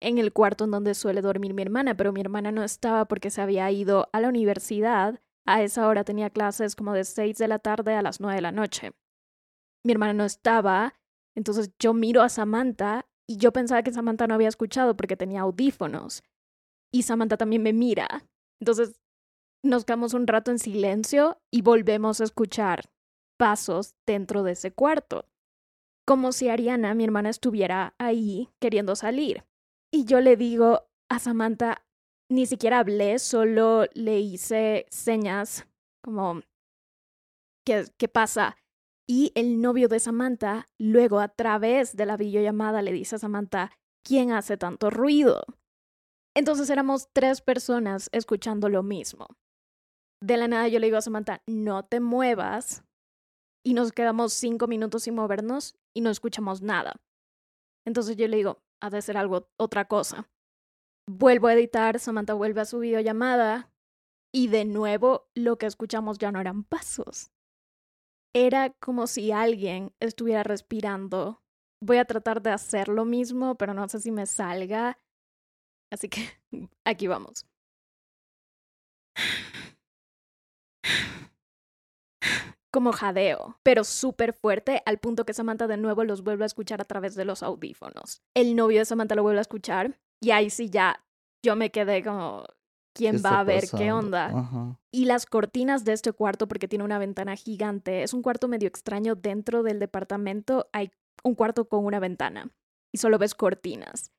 [0.00, 3.30] en el cuarto en donde suele dormir mi hermana, pero mi hermana no estaba porque
[3.30, 5.20] se había ido a la universidad.
[5.46, 8.42] A esa hora tenía clases como de 6 de la tarde a las 9 de
[8.42, 8.92] la noche.
[9.84, 10.94] Mi hermana no estaba,
[11.34, 15.42] entonces yo miro a Samantha y yo pensaba que Samantha no había escuchado porque tenía
[15.42, 16.22] audífonos.
[16.92, 18.26] Y Samantha también me mira.
[18.60, 19.00] Entonces
[19.62, 22.90] nos quedamos un rato en silencio y volvemos a escuchar
[23.36, 25.26] pasos dentro de ese cuarto.
[26.06, 29.44] Como si Ariana, mi hermana, estuviera ahí queriendo salir.
[29.96, 31.82] Y yo le digo a Samantha,
[32.30, 35.66] ni siquiera hablé, solo le hice señas
[36.04, 36.42] como,
[37.64, 38.58] ¿qué, qué pasa?
[39.08, 43.72] Y el novio de Samantha, luego a través de la videollamada, le dice a Samantha,
[44.04, 45.42] ¿quién hace tanto ruido?
[46.36, 49.28] Entonces éramos tres personas escuchando lo mismo.
[50.22, 52.84] De la nada yo le digo a Samantha, no te muevas.
[53.64, 56.96] Y nos quedamos cinco minutos sin movernos y no escuchamos nada.
[57.86, 60.28] Entonces yo le digo, ha de ser algo, otra cosa.
[61.08, 63.70] Vuelvo a editar, Samantha vuelve a su videollamada
[64.34, 67.30] y de nuevo lo que escuchamos ya no eran pasos.
[68.34, 71.42] Era como si alguien estuviera respirando.
[71.82, 74.98] Voy a tratar de hacer lo mismo, pero no sé si me salga.
[75.90, 76.28] Así que
[76.84, 77.46] aquí vamos.
[82.76, 86.82] Como jadeo, pero súper fuerte al punto que Samantha de nuevo los vuelve a escuchar
[86.82, 88.20] a través de los audífonos.
[88.34, 91.02] El novio de Samantha lo vuelve a escuchar y ahí sí ya
[91.42, 92.44] yo me quedé como,
[92.92, 94.76] ¿quién va a ver qué onda?
[94.90, 98.68] Y las cortinas de este cuarto, porque tiene una ventana gigante, es un cuarto medio
[98.68, 100.90] extraño dentro del departamento, hay
[101.24, 102.50] un cuarto con una ventana
[102.92, 104.12] y solo ves cortinas.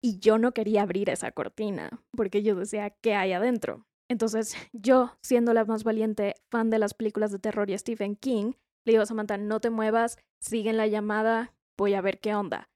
[0.00, 3.88] Y yo no quería abrir esa cortina porque yo decía, ¿qué hay adentro?
[4.08, 8.52] Entonces, yo, siendo la más valiente fan de las películas de terror y Stephen King,
[8.84, 12.34] le digo a Samantha, no te muevas, sigue en la llamada, voy a ver qué
[12.34, 12.70] onda.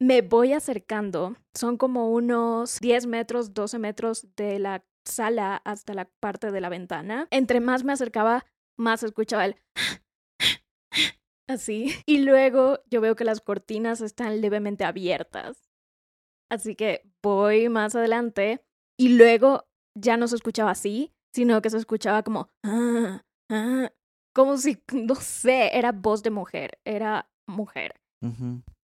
[0.00, 6.04] Me voy acercando, son como unos 10 metros, 12 metros de la sala hasta la
[6.20, 7.26] parte de la ventana.
[7.30, 8.46] Entre más me acercaba,
[8.76, 9.56] más escuchaba el...
[11.48, 11.94] Así.
[12.04, 15.68] Y luego yo veo que las cortinas están levemente abiertas.
[16.50, 18.62] Así que voy más adelante
[18.98, 19.67] y luego
[20.00, 23.90] ya no se escuchaba así, sino que se escuchaba como, ah, ah",
[24.34, 28.00] como si, no sé, era voz de mujer, era mujer.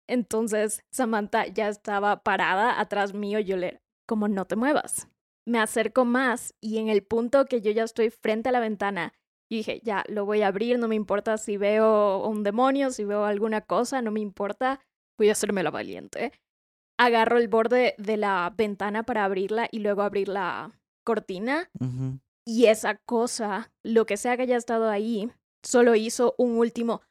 [0.08, 5.08] Entonces Samantha ya estaba parada atrás mío yo le, como no te muevas.
[5.46, 9.14] Me acerco más y en el punto que yo ya estoy frente a la ventana,
[9.50, 13.26] dije, ya, lo voy a abrir, no me importa si veo un demonio, si veo
[13.26, 14.80] alguna cosa, no me importa,
[15.18, 16.32] voy a hacerme la valiente.
[16.98, 20.72] Agarro el borde de la ventana para abrirla y luego abrir la
[21.04, 21.70] cortina.
[22.46, 25.32] Y esa cosa, lo que sea que haya estado ahí,
[25.64, 27.02] solo hizo un último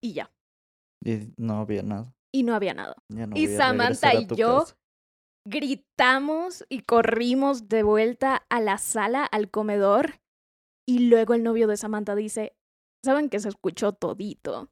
[0.00, 0.30] y ya.
[1.04, 2.14] Y no había nada.
[2.32, 2.96] Y no había nada.
[3.34, 4.64] y Samantha y yo
[5.46, 10.20] gritamos y corrimos de vuelta a la sala, al comedor.
[10.86, 12.56] Y luego el novio de Samantha dice,
[13.04, 14.70] ¿saben que se escuchó todito?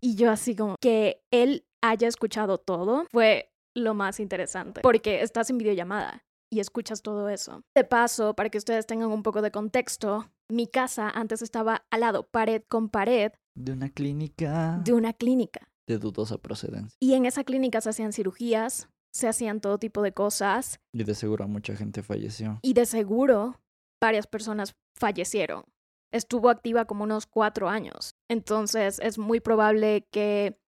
[0.00, 5.50] Y yo así como que él haya escuchado todo fue lo más interesante, porque estás
[5.50, 7.64] en videollamada y escuchas todo eso.
[7.74, 12.00] De paso, para que ustedes tengan un poco de contexto, mi casa antes estaba al
[12.00, 13.32] lado, pared con pared.
[13.56, 14.78] De una clínica.
[14.84, 15.72] De una clínica.
[15.88, 16.94] De dudosa procedencia.
[17.00, 20.78] Y en esa clínica se hacían cirugías, se hacían todo tipo de cosas.
[20.92, 22.58] Y de seguro mucha gente falleció.
[22.60, 23.58] Y de seguro
[23.98, 25.64] varias personas fallecieron.
[26.12, 28.14] Estuvo activa como unos cuatro años.
[28.28, 30.60] Entonces es muy probable que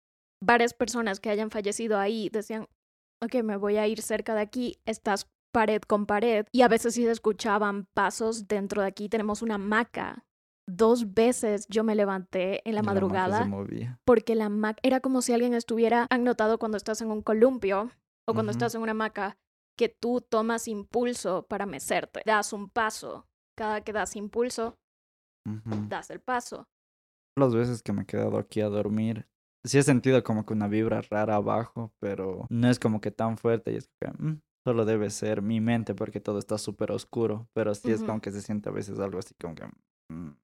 [0.43, 2.69] varias personas que hayan fallecido ahí decían,
[3.23, 6.47] ok, me voy a ir cerca de aquí, estás pared con pared.
[6.53, 9.09] Y a veces sí se escuchaban pasos dentro de aquí.
[9.09, 10.27] Tenemos una hamaca.
[10.67, 13.47] Dos veces yo me levanté en la, madrugada
[14.05, 17.91] porque la hamaca era como si alguien estuviera, han notado cuando estás en un columpio
[18.27, 19.37] o cuando estás en una hamaca,
[19.77, 23.27] que tú tomas impulso para mecerte, das un paso.
[23.57, 24.79] Cada que das impulso,
[25.89, 26.67] das el paso.
[27.39, 29.29] Las veces que me he quedado aquí a dormir,
[29.65, 33.37] sí he sentido como que una vibra rara abajo, pero no es como que tan
[33.37, 37.49] fuerte y es que mm, solo debe ser mi mente porque todo está súper oscuro,
[37.53, 39.67] pero sí es como que se siente a veces algo así como que...
[40.11, 40.37] Mm,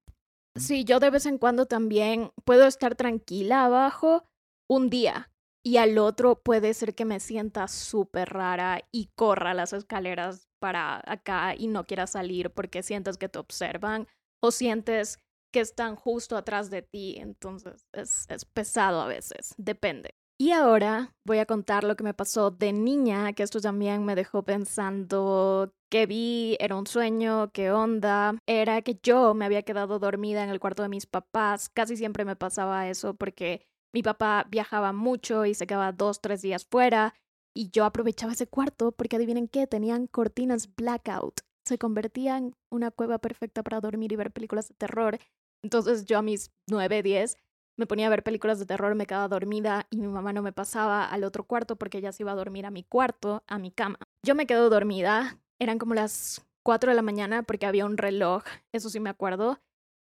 [0.57, 4.29] sí, yo de vez en cuando también puedo estar tranquila abajo
[4.69, 5.31] un día
[5.65, 11.03] y al otro puede ser que me sienta súper rara y corra las escaleras para
[11.07, 14.07] acá y no quiera salir porque sientes que te observan
[14.43, 15.19] o sientes
[15.53, 17.17] que están justo atrás de ti.
[17.19, 20.15] Entonces es, es pesado a veces, depende.
[20.41, 24.15] Y ahora voy a contar lo que me pasó de niña, que esto también me
[24.15, 28.39] dejó pensando que vi, era un sueño, qué onda.
[28.47, 31.69] Era que yo me había quedado dormida en el cuarto de mis papás.
[31.69, 36.41] Casi siempre me pasaba eso porque mi papá viajaba mucho y se quedaba dos, tres
[36.41, 37.13] días fuera
[37.55, 41.41] y yo aprovechaba ese cuarto porque adivinen qué, tenían cortinas blackout.
[41.67, 45.19] Se convertía en una cueva perfecta para dormir y ver películas de terror.
[45.63, 47.37] Entonces yo a mis nueve, diez
[47.81, 50.53] me ponía a ver películas de terror, me quedaba dormida y mi mamá no me
[50.53, 53.71] pasaba al otro cuarto porque ella se iba a dormir a mi cuarto, a mi
[53.71, 53.99] cama.
[54.23, 58.45] Yo me quedo dormida, eran como las cuatro de la mañana porque había un reloj,
[58.73, 59.61] eso sí me acuerdo,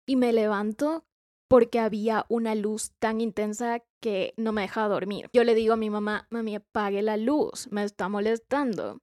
[0.07, 1.07] y me levanto
[1.49, 5.31] porque había una luz tan intensa que no me dejaba dormir.
[5.33, 8.99] Yo le digo a mi mamá, mami, apague la luz, me está molestando.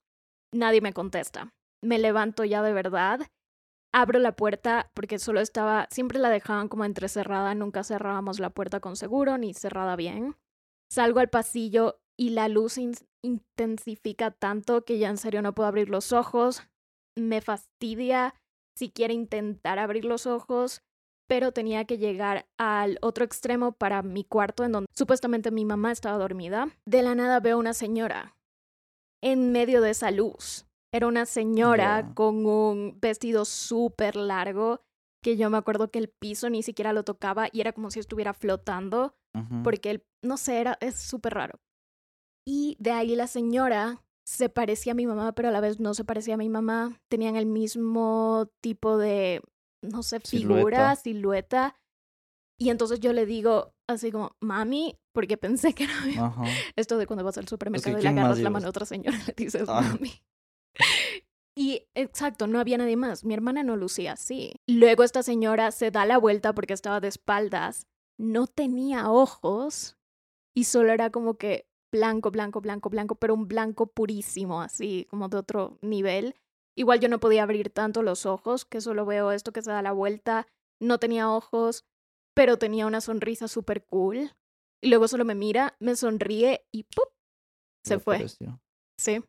[0.53, 1.55] Nadie me contesta.
[1.82, 3.22] Me levanto ya de verdad,
[3.93, 8.79] abro la puerta porque solo estaba, siempre la dejaban como entrecerrada, nunca cerrábamos la puerta
[8.79, 10.35] con seguro ni cerrada bien.
[10.91, 12.77] Salgo al pasillo y la luz
[13.21, 16.63] intensifica tanto que ya en serio no puedo abrir los ojos.
[17.15, 18.35] Me fastidia
[18.75, 20.81] siquiera intentar abrir los ojos
[21.29, 25.91] pero tenía que llegar al otro extremo para mi cuarto en donde supuestamente mi mamá
[25.91, 26.69] estaba dormida.
[26.85, 28.35] De la nada veo una señora
[29.21, 30.65] en medio de esa luz.
[30.91, 34.81] Era una señora con un vestido súper largo
[35.23, 37.99] que yo me acuerdo que el piso ni siquiera lo tocaba y era como si
[37.99, 39.15] estuviera flotando
[39.63, 41.59] porque él, no sé, era, es súper raro.
[42.45, 45.93] Y de ahí la señora se parecía a mi mamá, pero a la vez no
[45.93, 46.99] se parecía a mi mamá.
[47.09, 49.41] Tenían el mismo tipo de
[49.81, 51.75] no sé, figura, silueta.
[52.59, 55.93] Y entonces yo le digo así como, mami, porque pensé que era
[56.75, 59.25] esto de cuando vas al supermercado y le agarras la mano a otra señora y
[59.27, 59.81] le dices, ah.
[59.81, 60.21] mami.
[61.55, 63.26] Y exacto, no había nadie más.
[63.26, 64.53] Mi hermana no lucía así.
[64.65, 67.86] Luego esta señora se da la vuelta porque estaba de espaldas.
[68.17, 69.97] No tenía ojos
[70.55, 75.28] y solo era como que blanco, blanco, blanco, blanco, pero un blanco purísimo, así como
[75.28, 76.36] de otro nivel.
[76.78, 79.82] Igual yo no podía abrir tanto los ojos, que solo veo esto que se da
[79.82, 80.47] la vuelta.
[80.80, 81.84] No tenía ojos,
[82.34, 84.32] pero tenía una sonrisa súper cool.
[84.82, 87.09] Y luego solo me mira, me sonríe y ¡pup!
[87.84, 88.26] Se fue.
[88.97, 89.22] Sí.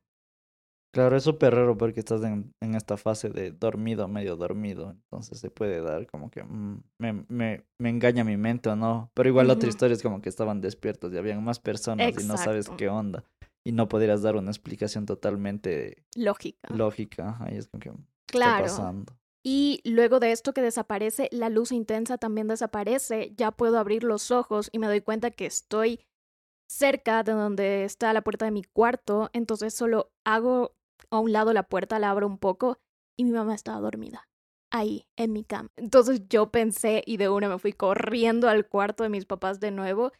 [0.92, 4.90] Claro, es súper raro porque estás en, en, esta fase de dormido, medio dormido.
[4.90, 9.10] Entonces se puede dar como que mm, me, me, me, engaña mi mente o no.
[9.14, 12.26] Pero igual la otra historia es como que estaban despiertos y habían más personas y
[12.26, 13.24] no sabes qué onda
[13.64, 16.74] y no podrías dar una explicación totalmente lógica.
[16.74, 17.92] Lógica, ahí es como que
[18.26, 18.64] claro.
[18.64, 19.16] pasando.
[19.42, 24.30] Y luego de esto que desaparece, la luz intensa también desaparece, ya puedo abrir los
[24.30, 26.00] ojos y me doy cuenta que estoy
[26.68, 30.76] cerca de donde está la puerta de mi cuarto, entonces solo hago
[31.10, 32.78] a un lado la puerta, la abro un poco
[33.18, 34.26] y mi mamá estaba dormida
[34.72, 35.68] ahí en mi cama.
[35.76, 39.72] Entonces yo pensé y de una me fui corriendo al cuarto de mis papás de
[39.72, 40.12] nuevo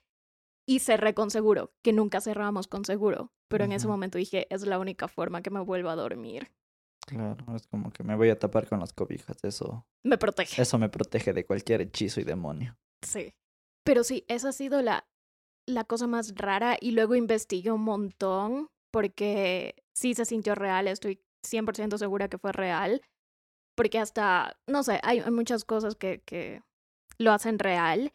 [0.66, 4.66] y cerré con seguro, que nunca cerramos con seguro, pero en ese momento dije, es
[4.66, 6.50] la única forma que me vuelvo a dormir.
[7.06, 9.42] Claro, es como que me voy a tapar con las cobijas.
[9.42, 10.60] Eso, Me protege.
[10.62, 12.76] eso me protege de cualquier hechizo y demonio.
[13.02, 13.32] Sí.
[13.84, 15.08] Pero sí, esa ha sido la,
[15.66, 21.20] la cosa más rara y luego investigué un montón porque sí se sintió real, estoy
[21.46, 23.02] 100% segura que fue real,
[23.76, 26.62] porque hasta, no sé, hay, muchas cosas que, que
[27.18, 28.12] lo hacen real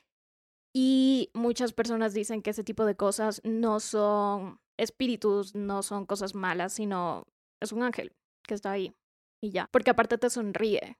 [0.76, 6.34] y muchas personas dicen que ese tipo de cosas no son espíritus, no son cosas
[6.34, 7.28] malas, sino
[7.62, 8.14] es un ángel
[8.48, 8.96] que está ahí
[9.44, 10.98] y ya, porque aparte te sonríe.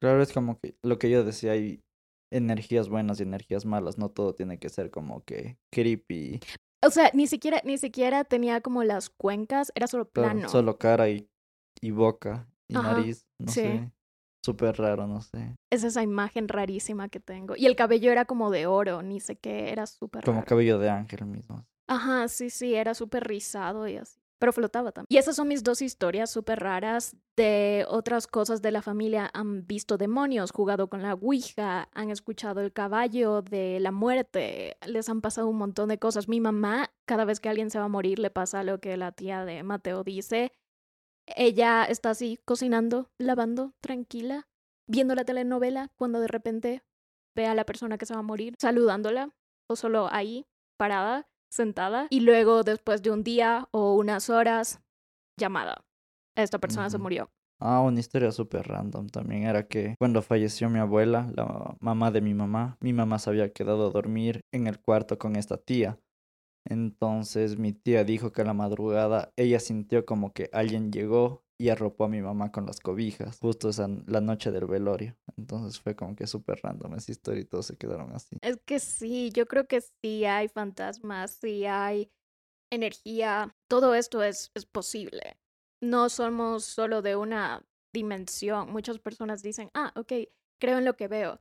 [0.00, 1.80] Claro, es como que lo que yo decía, hay
[2.32, 3.98] energías buenas y energías malas.
[3.98, 6.40] No todo tiene que ser como que creepy.
[6.84, 10.48] O sea, ni siquiera, ni siquiera tenía como las cuencas, era solo plano.
[10.48, 11.28] solo cara y,
[11.80, 13.26] y boca y Ajá, nariz.
[13.38, 13.60] No sí.
[13.60, 13.92] sé.
[14.44, 15.54] Súper raro, no sé.
[15.70, 17.54] Es esa imagen rarísima que tengo.
[17.56, 20.48] Y el cabello era como de oro, ni sé qué, era súper Como raro.
[20.48, 21.64] cabello de ángel mismo.
[21.86, 24.21] Ajá, sí, sí, era súper rizado y así.
[24.42, 25.06] Pero flotaba también.
[25.08, 29.30] Y esas son mis dos historias súper raras de otras cosas de la familia.
[29.34, 35.08] Han visto demonios, jugado con la Ouija, han escuchado el caballo de la muerte, les
[35.08, 36.26] han pasado un montón de cosas.
[36.26, 39.12] Mi mamá, cada vez que alguien se va a morir, le pasa lo que la
[39.12, 40.50] tía de Mateo dice.
[41.24, 44.48] Ella está así, cocinando, lavando, tranquila,
[44.88, 46.82] viendo la telenovela, cuando de repente
[47.36, 49.30] ve a la persona que se va a morir, saludándola,
[49.68, 54.80] o solo ahí, parada, sentada, y luego después de un día o unas horas,
[55.38, 55.84] llamada.
[56.36, 57.02] Esta persona se Ujú.
[57.02, 57.30] murió.
[57.60, 62.20] Ah, una historia súper random también era que cuando falleció mi abuela, la mamá de
[62.20, 66.00] mi mamá, mi mamá se había quedado a dormir en el cuarto con esta tía.
[66.64, 71.68] Entonces mi tía dijo que a la madrugada ella sintió como que alguien llegó y
[71.68, 75.16] arropó a mi mamá con las cobijas, justo esa la noche del velorio.
[75.36, 78.36] Entonces fue como que súper random esa historia y todos se quedaron así.
[78.42, 82.10] Es que sí, yo creo que sí hay fantasmas, sí hay
[82.72, 85.38] energía, todo esto es, es posible.
[85.80, 88.72] No somos solo de una dimensión.
[88.72, 90.14] Muchas personas dicen, ah, ok,
[90.60, 91.40] creo en lo que veo,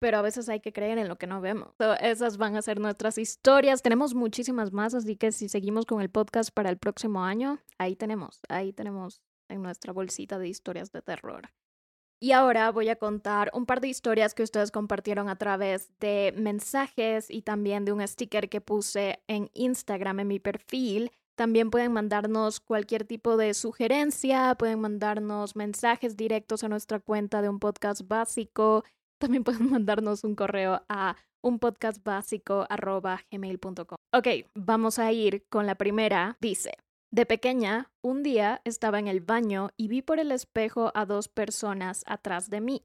[0.00, 1.72] pero a veces hay que creer en lo que no vemos.
[1.78, 3.80] So, esas van a ser nuestras historias.
[3.80, 7.94] Tenemos muchísimas más, así que si seguimos con el podcast para el próximo año, ahí
[7.94, 11.50] tenemos, ahí tenemos en nuestra bolsita de historias de terror.
[12.18, 16.32] Y ahora voy a contar un par de historias que ustedes compartieron a través de
[16.34, 21.10] mensajes y también de un sticker que puse en Instagram en mi perfil.
[21.36, 27.50] También pueden mandarnos cualquier tipo de sugerencia, pueden mandarnos mensajes directos a nuestra cuenta de
[27.50, 28.82] un podcast básico.
[29.18, 33.98] También pueden mandarnos un correo a unpodcastbásico.gmail.com.
[34.14, 36.38] Ok, vamos a ir con la primera.
[36.40, 36.72] Dice,
[37.16, 41.28] de pequeña, un día estaba en el baño y vi por el espejo a dos
[41.28, 42.84] personas atrás de mí.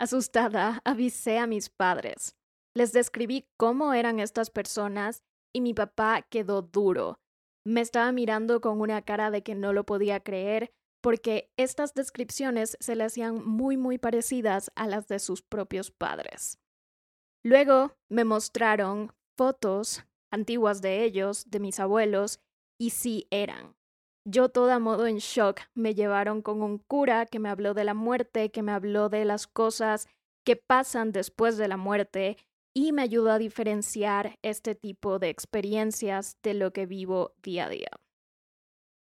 [0.00, 2.34] Asustada, avisé a mis padres.
[2.74, 5.22] Les describí cómo eran estas personas
[5.54, 7.20] y mi papá quedó duro.
[7.64, 12.76] Me estaba mirando con una cara de que no lo podía creer porque estas descripciones
[12.80, 16.58] se le hacían muy muy parecidas a las de sus propios padres.
[17.44, 22.40] Luego me mostraron fotos antiguas de ellos, de mis abuelos,
[22.78, 23.76] y sí eran.
[24.24, 27.94] Yo toda modo en shock me llevaron con un cura que me habló de la
[27.94, 30.06] muerte, que me habló de las cosas
[30.44, 32.36] que pasan después de la muerte
[32.74, 37.70] y me ayudó a diferenciar este tipo de experiencias de lo que vivo día a
[37.70, 37.90] día.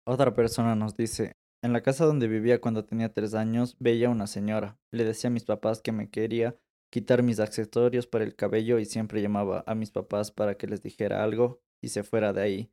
[0.08, 4.28] Otra persona nos dice, en la casa donde vivía cuando tenía tres años, veía una
[4.28, 4.80] señora.
[4.92, 6.58] Le decía a mis papás que me quería
[6.90, 10.82] quitar mis accesorios para el cabello y siempre llamaba a mis papás para que les
[10.82, 12.72] dijera algo y se fuera de ahí.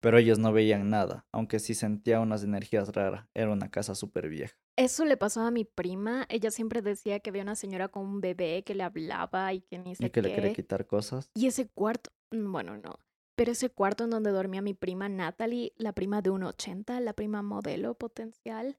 [0.00, 3.26] Pero ellos no veían nada, aunque sí sentía unas energías raras.
[3.34, 4.56] Era una casa súper vieja.
[4.76, 6.26] Eso le pasaba a mi prima.
[6.28, 9.78] Ella siempre decía que había una señora con un bebé que le hablaba y que
[9.78, 11.30] ni sé Y que le quería quitar cosas.
[11.34, 12.98] Y ese cuarto, mm, bueno, no.
[13.36, 17.42] Pero ese cuarto en donde dormía mi prima Natalie, la prima de 1,80, la prima
[17.42, 18.78] modelo potencial,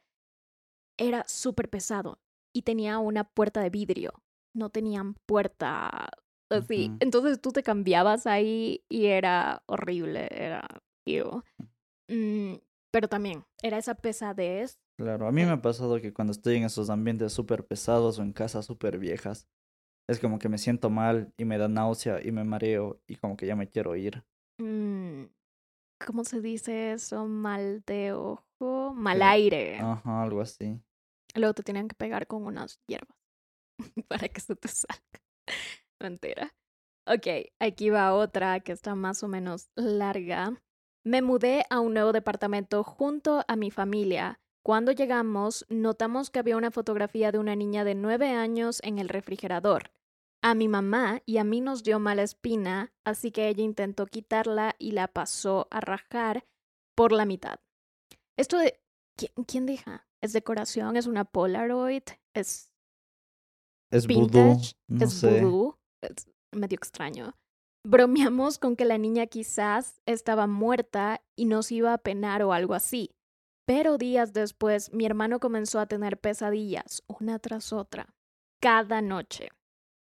[0.98, 2.20] era súper pesado
[2.54, 4.14] y tenía una puerta de vidrio.
[4.54, 6.10] No tenían puerta
[6.50, 6.92] así.
[7.00, 10.68] Entonces tú te cambiabas ahí y era horrible, era
[12.10, 12.56] Mm,
[12.92, 14.78] pero también era esa pesadez.
[15.00, 15.46] Claro, a mí Eh.
[15.46, 18.98] me ha pasado que cuando estoy en esos ambientes súper pesados o en casas súper
[18.98, 19.48] viejas,
[20.10, 23.36] es como que me siento mal y me da náusea y me mareo y como
[23.38, 24.24] que ya me quiero ir.
[24.60, 25.26] mm,
[26.06, 27.26] ¿Cómo se dice eso?
[27.28, 29.24] Mal de ojo, mal Sí.
[29.24, 29.78] aire.
[29.80, 30.80] Ajá, algo así.
[31.36, 33.18] Luego te tenían que pegar con unas hierbas
[34.08, 35.22] para que se te salga.
[36.00, 36.56] Mentira.
[37.08, 37.28] Ok,
[37.60, 40.62] aquí va otra que está más o menos larga.
[41.08, 44.42] Me mudé a un nuevo departamento junto a mi familia.
[44.62, 49.08] Cuando llegamos, notamos que había una fotografía de una niña de nueve años en el
[49.08, 49.92] refrigerador.
[50.42, 54.76] A mi mamá y a mí nos dio mala espina, así que ella intentó quitarla
[54.80, 56.46] y la pasó a rajar
[56.94, 57.62] por la mitad.
[58.36, 58.78] Esto de...
[59.48, 60.06] ¿Quién, deja?
[60.20, 60.98] ¿Es decoración?
[60.98, 62.04] ¿Es una Polaroid?
[62.34, 62.70] ¿Es...
[63.92, 64.74] Es vintage?
[64.90, 65.80] ¿Es voodoo?
[66.02, 67.34] Es medio extraño.
[67.90, 72.74] Bromeamos con que la niña quizás estaba muerta y nos iba a penar o algo
[72.74, 73.16] así.
[73.66, 78.14] Pero días después mi hermano comenzó a tener pesadillas, una tras otra,
[78.62, 79.52] cada noche.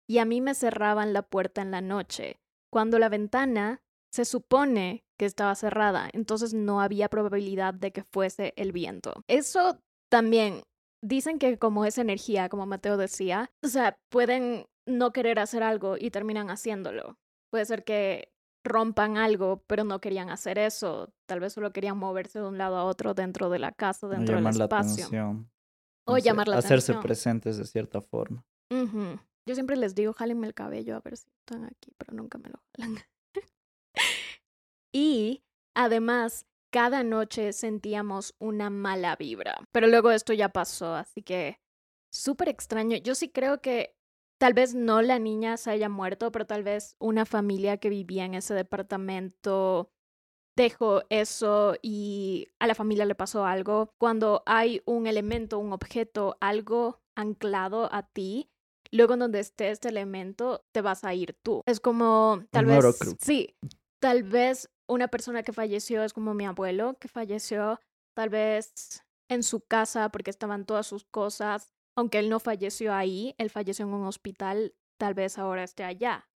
[0.09, 2.39] Y a mí me cerraban la puerta en la noche,
[2.71, 8.55] cuando la ventana se supone que estaba cerrada, entonces no había probabilidad de que fuese
[8.57, 9.23] el viento.
[9.27, 9.77] Eso
[10.09, 10.63] también
[11.03, 15.95] dicen que como es energía, como Mateo decía, o sea, pueden no querer hacer algo
[15.95, 17.19] y terminan haciéndolo.
[17.49, 18.33] Puede ser que
[18.63, 21.13] rompan algo, pero no querían hacer eso.
[21.25, 24.35] Tal vez solo querían moverse de un lado a otro dentro de la casa, dentro
[24.35, 24.67] del espacio.
[24.67, 25.51] La atención.
[26.05, 26.97] O llamar la hacerse atención.
[26.97, 28.45] Hacerse presentes de cierta forma.
[28.69, 32.49] Yo siempre les digo, jálenme el cabello a ver si están aquí, pero nunca me
[32.49, 33.01] lo jalan.
[34.93, 35.41] y
[35.73, 39.57] además, cada noche sentíamos una mala vibra.
[39.71, 41.59] Pero luego esto ya pasó, así que
[42.11, 42.97] súper extraño.
[42.97, 43.96] Yo sí creo que
[44.37, 48.25] tal vez no la niña se haya muerto, pero tal vez una familia que vivía
[48.25, 49.89] en ese departamento
[50.55, 53.93] dejó eso y a la familia le pasó algo.
[53.99, 58.49] Cuando hay un elemento, un objeto, algo anclado a ti,
[58.91, 61.61] luego en donde esté este elemento, te vas a ir tú.
[61.65, 63.55] Es como, tal vez, sí,
[63.99, 67.79] tal vez una persona que falleció es como mi abuelo, que falleció
[68.15, 73.33] tal vez en su casa porque estaban todas sus cosas aunque él no falleció ahí,
[73.39, 76.29] él falleció en un hospital, tal vez ahora esté allá.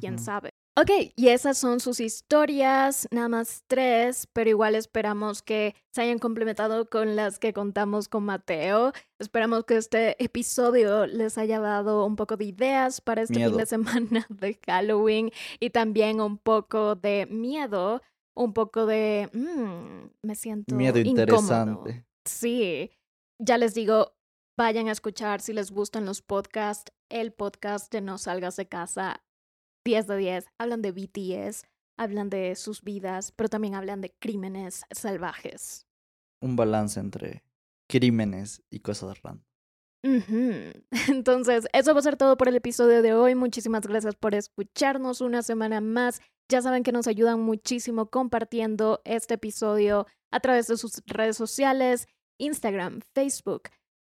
[0.00, 0.50] ¿Quién sabe?
[0.76, 6.18] Ok, y esas son sus historias, nada más tres, pero igual esperamos que se hayan
[6.18, 8.92] complementado con las que contamos con Mateo.
[9.20, 13.66] Esperamos que este episodio les haya dado un poco de ideas para este fin de
[13.66, 18.02] semana de Halloween y también un poco de miedo,
[18.34, 19.28] un poco de...
[19.32, 20.74] Mmm, me siento...
[20.74, 22.04] Miedo interesante.
[22.24, 22.90] Sí,
[23.38, 24.14] ya les digo,
[24.56, 29.24] Vayan a escuchar si les gustan los podcasts, el podcast de No Salgas de Casa,
[29.84, 30.46] 10 de 10.
[30.58, 31.64] Hablan de BTS,
[31.98, 35.88] hablan de sus vidas, pero también hablan de crímenes salvajes.
[36.40, 37.42] Un balance entre
[37.90, 39.42] crímenes y cosas random.
[41.08, 43.34] Entonces, eso va a ser todo por el episodio de hoy.
[43.34, 46.20] Muchísimas gracias por escucharnos una semana más.
[46.48, 52.06] Ya saben que nos ayudan muchísimo compartiendo este episodio a través de sus redes sociales,
[52.38, 53.62] Instagram, Facebook,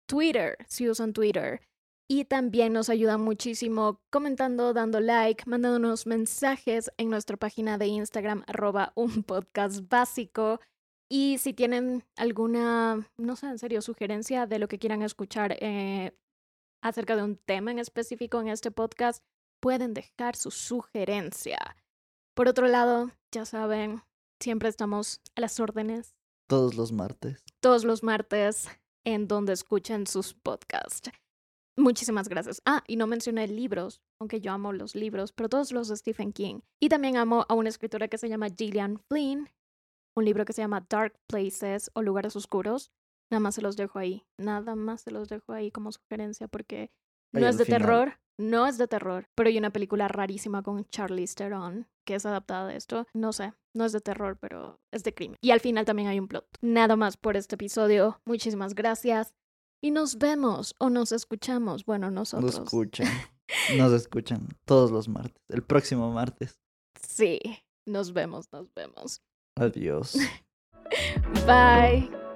[0.07, 1.61] Twitter, si usan Twitter.
[2.09, 8.43] Y también nos ayuda muchísimo comentando, dando like, mandándonos mensajes en nuestra página de Instagram,
[8.47, 10.61] arroba un podcast básico.
[11.09, 16.17] Y si tienen alguna, no sé, en serio, sugerencia de lo que quieran escuchar eh,
[16.81, 19.21] acerca de un tema en específico en este podcast,
[19.59, 21.75] pueden dejar su sugerencia.
[22.33, 24.01] Por otro lado, ya saben,
[24.39, 26.15] siempre estamos a las órdenes.
[26.47, 27.43] Todos los martes.
[27.59, 28.69] Todos los martes
[29.07, 31.09] en donde escuchan sus podcasts.
[31.77, 32.61] Muchísimas gracias.
[32.65, 36.33] Ah, y no mencioné libros, aunque yo amo los libros, pero todos los de Stephen
[36.33, 36.59] King.
[36.81, 39.49] Y también amo a una escritora que se llama Gillian Flynn,
[40.13, 42.91] un libro que se llama Dark Places o Lugares Oscuros.
[43.31, 44.25] Nada más se los dejo ahí.
[44.37, 46.91] Nada más se los dejo ahí como sugerencia porque
[47.31, 51.35] no es de terror, no es de terror, pero hay una película rarísima con Charlize
[51.35, 53.05] Theron que es adaptada de esto.
[53.13, 55.37] No sé, no es de terror, pero es de crimen.
[55.41, 56.45] Y al final también hay un plot.
[56.61, 58.19] Nada más por este episodio.
[58.25, 59.33] Muchísimas gracias.
[59.81, 61.85] Y nos vemos o nos escuchamos.
[61.85, 62.55] Bueno, nosotros.
[62.55, 63.07] Nos escuchan.
[63.77, 65.41] Nos escuchan todos los martes.
[65.47, 66.59] El próximo martes.
[67.01, 67.39] Sí,
[67.85, 69.21] nos vemos, nos vemos.
[69.55, 70.17] Adiós.
[71.47, 72.26] Bye.